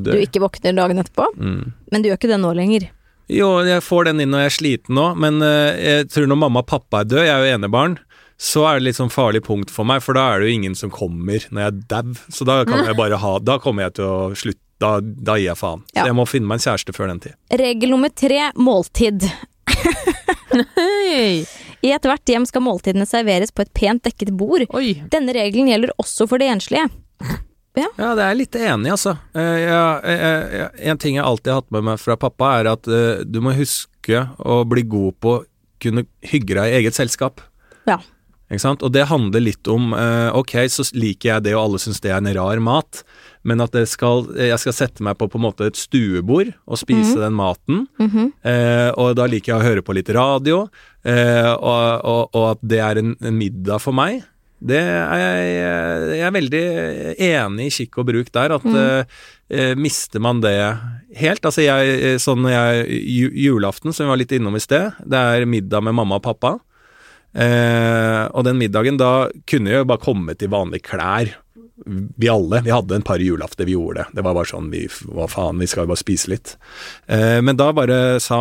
du 0.05 0.13
ikke 0.21 0.43
våkner 0.43 0.75
dagen 0.77 1.01
etterpå, 1.03 1.25
Mm. 1.37 1.73
men 1.91 2.03
du 2.03 2.09
gjør 2.09 2.19
ikke 2.21 2.29
det 2.31 2.41
nå 2.41 2.53
lenger. 2.55 2.89
Jo, 3.33 3.49
jeg 3.65 3.81
får 3.83 4.05
den 4.11 4.21
inn 4.21 4.31
når 4.31 4.45
jeg 4.45 4.51
er 4.51 4.55
sliten 4.59 4.95
nå, 4.95 5.07
men 5.19 5.41
eh, 5.43 5.79
jeg 5.81 6.09
tror 6.13 6.29
når 6.29 6.39
mamma 6.39 6.61
og 6.61 6.67
pappa 6.69 7.01
er 7.01 7.09
død, 7.09 7.25
jeg 7.25 7.33
er 7.35 7.47
jo 7.49 7.55
enebarn, 7.57 7.97
så 8.39 8.67
er 8.69 8.79
det 8.79 8.85
litt 8.91 8.99
sånn 8.99 9.11
farlig 9.11 9.41
punkt 9.47 9.71
for 9.73 9.85
meg, 9.89 10.03
for 10.05 10.15
da 10.19 10.29
er 10.35 10.41
det 10.45 10.51
jo 10.51 10.55
ingen 10.59 10.75
som 10.79 10.91
kommer 10.93 11.43
når 11.51 11.65
jeg 11.65 11.73
er 11.73 11.81
dau. 11.91 12.13
Så 12.29 12.45
da 12.47 12.61
kan 12.69 12.85
jeg 12.85 12.97
bare 12.99 13.17
ha 13.23 13.33
Da 13.39 13.59
kommer 13.63 13.87
jeg 13.87 13.95
til 13.95 14.05
å 14.05 14.19
slutte. 14.37 14.61
Da, 14.83 14.99
da 15.01 15.37
gir 15.39 15.47
jeg 15.53 15.57
faen. 15.57 15.85
Ja. 15.95 16.03
Så 16.03 16.09
jeg 16.11 16.17
må 16.19 16.25
finne 16.29 16.47
meg 16.51 16.59
en 16.59 16.65
kjæreste 16.67 16.93
før 16.93 17.07
den 17.09 17.21
tid. 17.23 17.37
Regel 17.49 17.91
nummer 17.95 18.11
tre 18.11 18.51
måltid. 18.59 19.23
Hei. 20.77 21.47
I 21.85 21.93
ethvert 21.93 22.31
hjem 22.33 22.47
skal 22.49 22.65
måltidene 22.65 23.05
serveres 23.09 23.53
på 23.53 23.65
et 23.67 23.73
pent 23.77 24.03
dekket 24.07 24.31
bord. 24.41 24.65
Oi. 24.73 24.95
Denne 25.13 25.35
regelen 25.37 25.69
gjelder 25.69 25.93
også 26.01 26.27
for 26.31 26.41
de 26.41 26.49
enslige. 26.55 26.87
Ja, 27.75 27.89
det 28.15 28.23
er 28.23 28.29
jeg 28.31 28.39
litt 28.39 28.57
enig 28.57 28.87
i, 28.87 28.93
altså. 28.95 29.17
Eh, 29.35 29.59
jeg- 29.67 30.05
jeg- 30.05 30.53
jeg- 30.61 30.71
en 30.93 30.99
ting 30.99 31.17
jeg 31.17 31.25
alltid 31.25 31.51
har 31.53 31.61
hatt 31.61 31.73
med 31.73 31.83
meg 31.85 31.99
fra 31.99 32.17
pappa, 32.17 32.61
er 32.61 32.69
at 32.71 32.87
eh, 32.87 33.25
du 33.25 33.41
må 33.41 33.53
huske 33.53 34.31
å 34.39 34.65
bli 34.69 34.83
god 34.83 35.19
på 35.21 35.33
å 35.41 35.45
kunne 35.81 36.07
hygge 36.23 36.55
deg 36.55 36.71
i 36.73 36.77
eget 36.81 36.95
selskap. 36.95 37.41
Ja. 37.87 37.99
Ikke 38.49 38.61
sant? 38.61 38.83
Og 38.85 38.93
det 38.93 39.09
handler 39.09 39.41
litt 39.41 39.67
om 39.67 39.93
eh, 39.93 40.31
Ok, 40.33 40.53
så 40.71 40.87
liker 40.95 41.35
jeg 41.35 41.43
det, 41.43 41.55
og 41.55 41.65
alle 41.65 41.79
syns 41.83 42.01
det 42.01 42.13
er 42.13 42.19
en 42.19 42.33
rar 42.37 42.61
mat, 42.61 43.03
men 43.45 43.61
at 43.61 43.75
det 43.77 43.85
skal, 43.93 44.27
jeg 44.41 44.57
skal 44.63 44.77
sette 44.77 45.05
meg 45.05 45.19
på 45.21 45.29
på 45.29 45.53
et 45.67 45.77
stuebord 45.79 46.53
og 46.65 46.81
spise 46.81 47.19
den 47.21 47.37
maten. 47.37 47.87
Mhm. 48.01 48.33
Eh, 48.43 48.91
og 48.97 49.17
da 49.19 49.29
liker 49.29 49.53
jeg 49.53 49.61
å 49.61 49.69
høre 49.69 49.85
på 49.85 49.97
litt 49.97 50.09
radio, 50.09 50.69
eh, 51.05 51.53
og, 51.53 52.05
og, 52.05 52.23
og 52.33 52.47
at 52.55 52.63
det 52.63 52.81
er 52.81 53.03
en, 53.03 53.17
en 53.21 53.37
middag 53.37 53.83
for 53.85 53.97
meg. 53.97 54.23
Det 54.65 54.81
er 54.81 55.13
jeg, 55.13 56.13
jeg 56.17 56.25
er 56.25 56.35
veldig 56.35 56.67
enig 57.27 57.67
i 57.69 57.73
kikk 57.75 57.99
og 58.01 58.07
bruk 58.09 58.31
der, 58.33 58.55
at 58.57 58.65
mm. 58.65 59.17
eh, 59.53 59.73
mister 59.77 60.23
man 60.25 60.41
det 60.41 60.57
helt 61.21 61.45
Altså 61.45 61.67
jeg, 61.67 61.97
eh, 61.99 62.17
sånn 62.23 62.47
jeg, 62.49 62.87
julaften, 63.45 63.93
som 63.93 64.07
vi 64.07 64.15
var 64.15 64.23
litt 64.23 64.33
innom 64.33 64.57
i 64.57 64.63
sted, 64.63 64.97
det 65.05 65.21
er 65.21 65.49
middag 65.51 65.85
med 65.85 65.97
mamma 65.99 66.17
og 66.17 66.25
pappa. 66.25 66.57
Eh, 67.35 68.25
og 68.31 68.47
den 68.47 68.61
middagen, 68.61 68.97
da 69.01 69.29
kunne 69.51 69.73
jeg 69.73 69.83
jo 69.83 69.91
bare 69.91 70.03
komme 70.03 70.37
til 70.39 70.53
vanlige 70.55 70.89
klær. 70.89 71.35
Vi 72.17 72.29
alle. 72.31 72.61
Vi 72.63 72.71
hadde 72.71 72.95
en 72.95 73.03
par 73.03 73.19
julafter 73.19 73.67
vi 73.67 73.73
gjorde 73.75 74.05
det. 74.05 74.07
Det 74.21 74.23
var 74.23 74.35
bare 74.37 74.47
sånn 74.47 74.69
vi, 74.71 74.85
Hva 75.11 75.27
faen, 75.29 75.59
vi 75.59 75.67
skal 75.67 75.85
jo 75.85 75.91
bare 75.95 75.99
spise 76.05 76.31
litt. 76.31 76.57
Eh, 77.11 77.41
men 77.43 77.57
da 77.59 77.73
bare 77.75 78.21
sa 78.23 78.39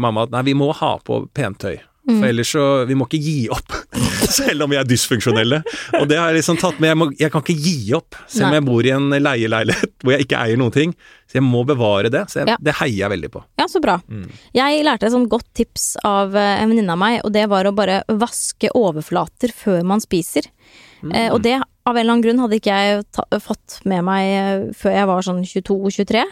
mamma 0.00 0.24
at 0.24 0.32
nei, 0.32 0.42
vi 0.48 0.54
må 0.56 0.70
ha 0.72 0.94
på 1.04 1.26
pentøy. 1.36 1.76
Mm. 2.04 2.18
For 2.20 2.28
ellers 2.28 2.50
så 2.52 2.62
Vi 2.84 2.92
må 3.00 3.06
ikke 3.08 3.16
gi 3.24 3.46
opp, 3.48 3.72
selv 4.38 4.64
om 4.66 4.72
vi 4.72 4.76
er 4.76 4.84
dysfunksjonelle. 4.88 5.62
Og 6.00 6.08
det 6.08 6.18
har 6.20 6.32
jeg 6.32 6.40
liksom 6.42 6.58
tatt 6.60 6.80
med. 6.80 6.90
Jeg, 6.90 6.98
må, 7.00 7.06
jeg 7.20 7.32
kan 7.32 7.44
ikke 7.44 7.56
gi 7.64 7.94
opp, 7.96 8.16
selv 8.28 8.48
om 8.50 8.56
jeg 8.58 8.64
bor 8.66 8.88
i 8.88 8.92
en 8.96 9.06
leieleilighet 9.24 9.92
hvor 10.04 10.12
jeg 10.16 10.26
ikke 10.26 10.40
eier 10.44 10.60
noen 10.60 10.74
ting. 10.74 10.92
Så 11.28 11.38
jeg 11.40 11.44
må 11.46 11.62
bevare 11.68 12.10
det. 12.12 12.24
Så 12.32 12.42
jeg, 12.42 12.50
Ja. 12.52 12.56
det 12.60 12.76
heier 12.80 12.98
jeg 13.06 13.12
veldig 13.14 13.30
på. 13.36 13.44
Ja, 13.60 13.68
så 13.72 13.80
bra. 13.84 13.98
Mm. 14.08 14.24
Jeg 14.56 14.84
lærte 14.88 15.08
et 15.08 15.14
sånt 15.16 15.30
godt 15.32 15.48
tips 15.56 15.94
av 16.04 16.36
eh, 16.36 16.58
en 16.64 16.72
venninne 16.72 16.92
av 16.96 17.00
meg, 17.00 17.20
og 17.24 17.32
det 17.36 17.44
var 17.52 17.68
å 17.68 17.72
bare 17.76 18.02
vaske 18.08 18.72
overflater 18.76 19.52
før 19.56 19.80
man 19.88 20.04
spiser. 20.04 20.48
Eh, 21.12 21.28
og 21.32 21.40
det, 21.44 21.56
av 21.84 21.96
en 21.96 22.00
eller 22.00 22.14
annen 22.14 22.24
grunn, 22.24 22.40
hadde 22.44 22.60
ikke 22.60 22.78
jeg 22.78 23.04
ta 23.12 23.24
fått 23.42 23.80
med 23.88 24.06
meg 24.06 24.30
eh, 24.30 24.68
før 24.76 24.96
jeg 24.96 25.10
var 25.10 25.26
sånn 25.26 25.42
22-23. 25.44 26.24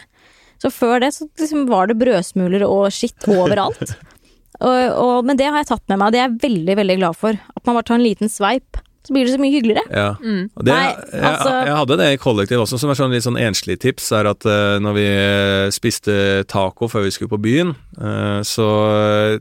Så 0.63 0.71
før 0.71 1.03
det 1.03 1.11
så 1.15 1.27
liksom 1.27 1.67
var 1.69 1.89
det 1.89 1.99
brødsmuler 1.99 2.65
og 2.65 2.87
skitt 2.95 3.27
overalt. 3.29 3.83
og, 4.65 4.79
og, 4.97 5.17
men 5.27 5.37
det 5.39 5.49
har 5.49 5.61
jeg 5.61 5.73
tatt 5.73 5.85
med 5.91 5.99
meg, 5.99 6.07
og 6.07 6.15
det 6.15 6.21
er 6.21 6.27
jeg 6.29 6.41
veldig, 6.47 6.79
veldig 6.81 6.97
glad 7.01 7.19
for. 7.19 7.37
At 7.37 7.67
man 7.67 7.77
bare 7.77 7.87
tar 7.89 7.99
en 7.99 8.07
liten 8.07 8.31
sveip, 8.31 8.79
så 9.03 9.11
blir 9.11 9.27
det 9.27 9.33
så 9.33 9.41
mye 9.41 9.51
hyggeligere. 9.51 9.83
Ja. 9.91 10.13
Mm. 10.23 10.45
Og 10.55 10.63
det, 10.63 10.71
Nei, 10.71 10.91
jeg, 10.95 11.23
altså- 11.27 11.55
jeg 11.67 11.75
hadde 11.81 11.97
det 11.99 12.09
i 12.13 12.19
kollektiv 12.21 12.63
også, 12.63 12.79
som 12.79 12.93
er 12.93 12.99
sånn 12.99 13.13
litt 13.13 13.25
sånn 13.25 13.39
enslig 13.41 13.77
tips, 13.83 14.11
er 14.15 14.29
at 14.31 14.47
uh, 14.47 14.79
når 14.83 14.95
vi 14.95 15.07
eh, 15.11 15.71
spiste 15.75 16.15
taco 16.47 16.87
før 16.91 17.03
vi 17.05 17.11
skulle 17.11 17.33
på 17.33 17.41
byen, 17.43 17.75
uh, 17.99 18.39
så 18.47 18.67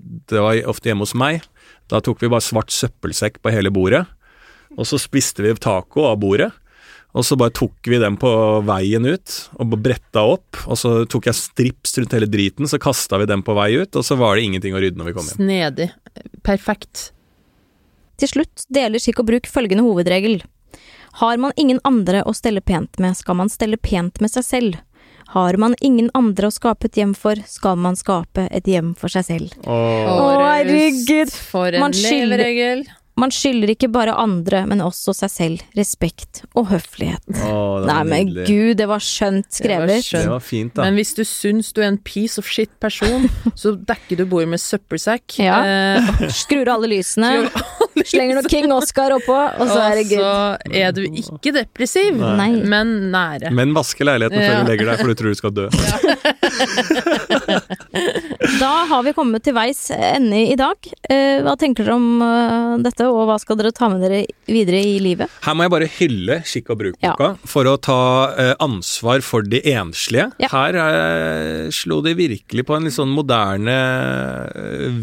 det 0.02 0.42
var 0.42 0.58
ofte 0.72 0.90
hjemme 0.90 1.06
hos 1.06 1.14
meg. 1.14 1.46
Da 1.92 2.02
tok 2.02 2.24
vi 2.24 2.32
bare 2.32 2.44
svart 2.44 2.74
søppelsekk 2.74 3.38
på 3.42 3.54
hele 3.54 3.70
bordet, 3.70 4.02
og 4.76 4.86
så 4.88 4.98
spiste 5.00 5.44
vi 5.44 5.54
taco 5.60 6.06
av 6.08 6.18
bordet. 6.22 6.50
Og 7.12 7.26
så 7.28 7.36
bare 7.36 7.52
tok 7.52 7.88
vi 7.92 7.98
den 8.00 8.14
på 8.16 8.28
veien 8.64 9.04
ut, 9.04 9.34
og 9.60 9.74
bretta 9.84 10.22
opp. 10.24 10.56
Og 10.64 10.78
så 10.80 10.92
tok 11.12 11.26
jeg 11.28 11.36
strips 11.36 11.98
rundt 12.00 12.14
hele 12.16 12.28
driten, 12.30 12.64
så 12.70 12.80
kasta 12.80 13.18
vi 13.20 13.26
den 13.28 13.42
på 13.44 13.52
vei 13.58 13.74
ut, 13.82 13.92
og 14.00 14.06
så 14.06 14.16
var 14.16 14.36
det 14.38 14.46
ingenting 14.46 14.72
å 14.72 14.80
rydde 14.80 14.96
når 14.96 15.10
vi 15.10 15.14
kom 15.18 15.26
hjem. 15.28 15.42
Snedig. 15.42 15.90
Perfekt. 16.46 17.10
Til 18.16 18.30
slutt 18.32 18.64
deler 18.72 19.02
skikk 19.02 19.20
og 19.20 19.28
bruk 19.28 19.50
følgende 19.50 19.84
hovedregel. 19.84 20.40
Har 21.20 21.36
man 21.36 21.52
ingen 21.60 21.82
andre 21.84 22.22
å 22.24 22.32
stelle 22.32 22.62
pent 22.64 22.96
med, 23.02 23.12
skal 23.18 23.36
man 23.42 23.52
stelle 23.52 23.76
pent 23.76 24.22
med 24.24 24.32
seg 24.32 24.46
selv. 24.48 24.80
Har 25.34 25.56
man 25.60 25.76
ingen 25.84 26.08
andre 26.16 26.48
å 26.48 26.52
skape 26.52 26.88
et 26.88 26.96
hjem 26.96 27.12
for, 27.16 27.36
skal 27.48 27.76
man 27.80 27.96
skape 27.96 28.46
et 28.52 28.64
hjem 28.68 28.94
for 28.96 29.12
seg 29.12 29.28
selv. 29.28 29.52
Å, 29.68 29.76
herregud. 30.40 31.28
For 31.32 31.72
en 31.76 31.80
Man 31.84 31.92
skylder- 31.96 32.40
leveregel. 32.40 32.86
Man 33.20 33.28
skylder 33.34 33.74
ikke 33.74 33.90
bare 33.92 34.14
andre, 34.16 34.62
men 34.66 34.80
også 34.80 35.12
seg 35.14 35.30
selv 35.30 35.64
respekt 35.76 36.42
og 36.56 36.70
høflighet. 36.70 37.20
Å, 37.44 37.56
det 37.84 37.88
Nei, 37.90 37.98
men 38.08 38.30
nydelig. 38.30 38.46
gud, 38.48 38.76
det 38.80 38.86
var 38.88 39.04
skjønt 39.04 39.58
Det 39.60 39.76
var 39.76 39.92
skjønt. 39.92 40.24
Det 40.24 40.32
var 40.32 40.44
fint, 40.46 40.72
da. 40.78 40.86
Men 40.86 40.96
hvis 40.96 41.12
du 41.18 41.22
syns 41.28 41.72
du 41.76 41.82
er 41.82 41.90
en 41.90 41.98
piece 42.00 42.40
of 42.40 42.48
shit 42.48 42.72
person, 42.80 43.28
så 43.60 43.74
dekker 43.76 44.22
du 44.22 44.24
bordet 44.30 44.48
med 44.54 44.62
søppelsekk. 44.64 45.36
Ja. 45.44 45.60
Eh, 45.60 46.26
Skrur 46.32 46.70
av 46.72 46.78
alle 46.80 46.94
lysene, 46.94 47.50
slenger 48.12 48.38
noe 48.38 48.50
King 48.50 48.72
Oscar 48.74 49.14
oppå, 49.16 49.36
og 49.36 49.66
så 49.70 49.80
er 49.86 50.00
det 50.00 50.06
og 50.12 50.12
så 50.12 50.32
er 50.82 50.90
du 50.96 51.02
ikke 51.06 51.54
depressiv, 51.56 52.18
Nei. 52.18 52.52
men 52.68 53.12
nære. 53.12 53.52
Men 53.54 53.74
vaske 53.76 54.06
leiligheten 54.06 54.40
før 54.42 54.62
du 54.62 54.70
legger 54.72 54.92
deg, 54.92 54.96
for 55.02 55.08
du 55.12 55.14
tror 55.18 55.28
du 55.32 55.38
skal 55.42 55.52
dø. 55.56 55.66
Da 58.60 58.70
har 58.88 59.02
vi 59.06 59.12
kommet 59.16 59.44
til 59.46 59.54
veis 59.56 59.80
ende 59.94 60.40
i 60.52 60.56
dag. 60.58 60.76
Eh, 61.10 61.40
hva 61.44 61.54
tenker 61.58 61.86
dere 61.86 61.96
om 61.98 62.22
eh, 62.24 62.74
dette, 62.84 63.06
og 63.08 63.26
hva 63.28 63.38
skal 63.40 63.58
dere 63.58 63.72
ta 63.74 63.88
med 63.92 64.02
dere 64.04 64.22
videre 64.48 64.80
i 64.82 64.98
livet? 65.02 65.32
Her 65.44 65.56
må 65.56 65.66
jeg 65.66 65.74
bare 65.74 65.90
hylle 65.98 66.38
Skikk 66.48 66.72
og 66.74 66.80
bruk-boka 66.82 67.32
for 67.48 67.70
å 67.70 67.76
ta 67.82 68.00
eh, 68.38 68.54
ansvar 68.62 69.24
for 69.26 69.46
de 69.46 69.62
enslige. 69.72 70.28
Ja. 70.42 70.50
Her 70.52 70.78
er, 70.82 71.70
slo 71.74 72.00
de 72.04 72.14
virkelig 72.18 72.66
på 72.68 72.76
en 72.76 72.88
litt 72.88 72.96
sånn 72.96 73.12
moderne 73.14 73.76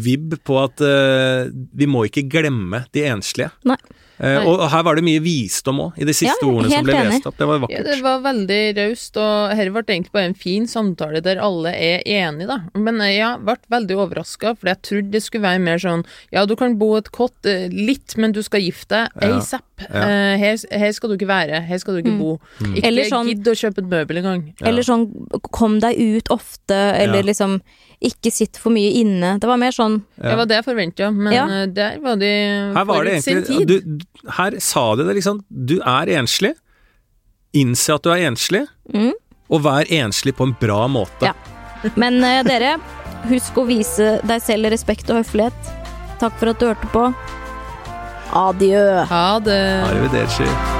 vibb 0.00 0.36
på 0.46 0.56
at 0.60 0.80
vi 0.80 1.86
må 1.90 2.04
ikke 2.06 2.26
glemme 2.30 2.79
de 2.90 3.04
enslige. 3.04 3.50
Nei. 3.62 3.76
Eh, 4.20 4.44
og 4.46 4.68
her 4.68 4.82
var 4.84 4.94
det 4.96 5.04
mye 5.06 5.20
visdom 5.24 5.78
òg, 5.80 5.92
i 5.96 6.04
de 6.04 6.12
siste 6.12 6.42
Ja, 6.44 6.48
ordene 6.50 6.70
som 6.70 6.84
ble 6.84 6.92
enig. 6.92 7.12
lest 7.14 7.26
opp. 7.26 7.36
Det 7.38 7.46
var 7.48 7.64
Ja, 7.70 7.82
det 7.82 8.02
var 8.02 8.20
veldig 8.20 8.76
raust, 8.76 9.16
og 9.16 9.56
her 9.56 9.70
ble 9.70 9.82
det 9.82 9.94
egentlig 9.96 10.12
bare 10.12 10.24
en 10.28 10.34
fin 10.34 10.66
samtale 10.66 11.22
der 11.22 11.40
alle 11.40 11.72
er 11.72 12.02
enige, 12.04 12.46
da. 12.46 12.58
Men 12.74 13.00
eh, 13.00 13.16
jeg 13.16 13.40
ble 13.46 13.56
veldig 13.70 13.96
overraska, 13.96 14.54
for 14.58 14.68
jeg 14.68 14.82
trodde 14.82 15.10
det 15.10 15.22
skulle 15.22 15.42
være 15.48 15.60
mer 15.64 15.78
sånn 15.78 16.04
ja, 16.32 16.44
du 16.44 16.54
kan 16.54 16.76
bo 16.78 16.96
et 16.96 17.10
kott 17.10 17.46
eh, 17.46 17.68
litt, 17.72 18.16
men 18.18 18.32
du 18.32 18.42
skal 18.42 18.60
gifte 18.60 19.08
deg 19.18 19.30
Ja. 19.30 19.38
asap. 19.38 19.64
Ja. 19.88 20.02
Eh, 20.04 20.36
her, 20.36 20.56
her 20.78 20.92
skal 20.92 21.08
du 21.08 21.16
ikke 21.16 21.26
være, 21.32 21.62
her 21.64 21.78
skal 21.78 21.94
du 21.94 22.02
ikke 22.02 22.12
Mm. 22.12 22.18
bo. 22.18 22.40
Ikke 22.76 23.08
sånn- 23.08 23.28
gidd 23.28 23.44
å 23.48 23.56
kjøpe 23.56 23.78
et 23.78 23.88
møbel 23.88 24.18
engang. 24.18 24.52
Ja. 24.60 24.68
Eller 24.68 24.82
sånn 24.82 25.08
kom 25.50 25.80
deg 25.80 25.96
ut 25.96 26.28
ofte, 26.28 26.76
eller 26.76 27.16
Ja. 27.20 27.22
liksom 27.22 27.62
ikke 28.02 28.32
sitt 28.32 28.56
for 28.56 28.70
mye 28.70 28.92
inne. 28.96 29.38
Det 29.40 29.46
var 29.48 29.56
mer 29.58 29.70
sånn 29.72 30.02
Ja. 30.22 30.30
Det 30.30 30.36
var 30.36 30.46
det 30.46 30.54
jeg 30.56 30.64
forventa, 30.64 31.10
men 31.14 31.32
Ja. 31.32 31.66
der 31.66 31.98
var 32.00 32.16
de 32.16 32.72
Her 32.74 32.84
var 32.84 33.04
det 33.04 33.12
forut 33.14 33.22
sin 33.24 33.36
egentlig 33.42 33.58
tid. 33.68 33.68
du- 33.68 33.98
Her 34.36 34.58
sa 34.60 34.94
de 34.96 35.06
det 35.08 35.16
liksom. 35.20 35.42
Du 35.48 35.78
er 35.80 36.10
enslig. 36.20 36.54
Innse 37.56 37.96
at 37.96 38.04
du 38.06 38.12
er 38.14 38.28
enslig, 38.28 38.62
mm. 38.94 39.12
og 39.50 39.64
vær 39.64 39.88
enslig 39.90 40.36
på 40.38 40.46
en 40.46 40.54
bra 40.60 40.84
måte. 40.86 41.32
Ja. 41.32 41.34
Men 41.98 42.20
uh, 42.22 42.44
dere, 42.46 42.76
husk 43.30 43.58
å 43.58 43.66
vise 43.66 44.18
deg 44.28 44.44
selv 44.44 44.70
respekt 44.70 45.10
og 45.10 45.22
høflighet. 45.22 45.72
Takk 46.20 46.36
for 46.38 46.52
at 46.52 46.60
du 46.60 46.68
hørte 46.68 46.92
på. 46.94 47.08
Adjø. 48.30 48.84
Ha 49.10 49.24
det. 49.42 49.62
Arrivederci. 49.88 50.79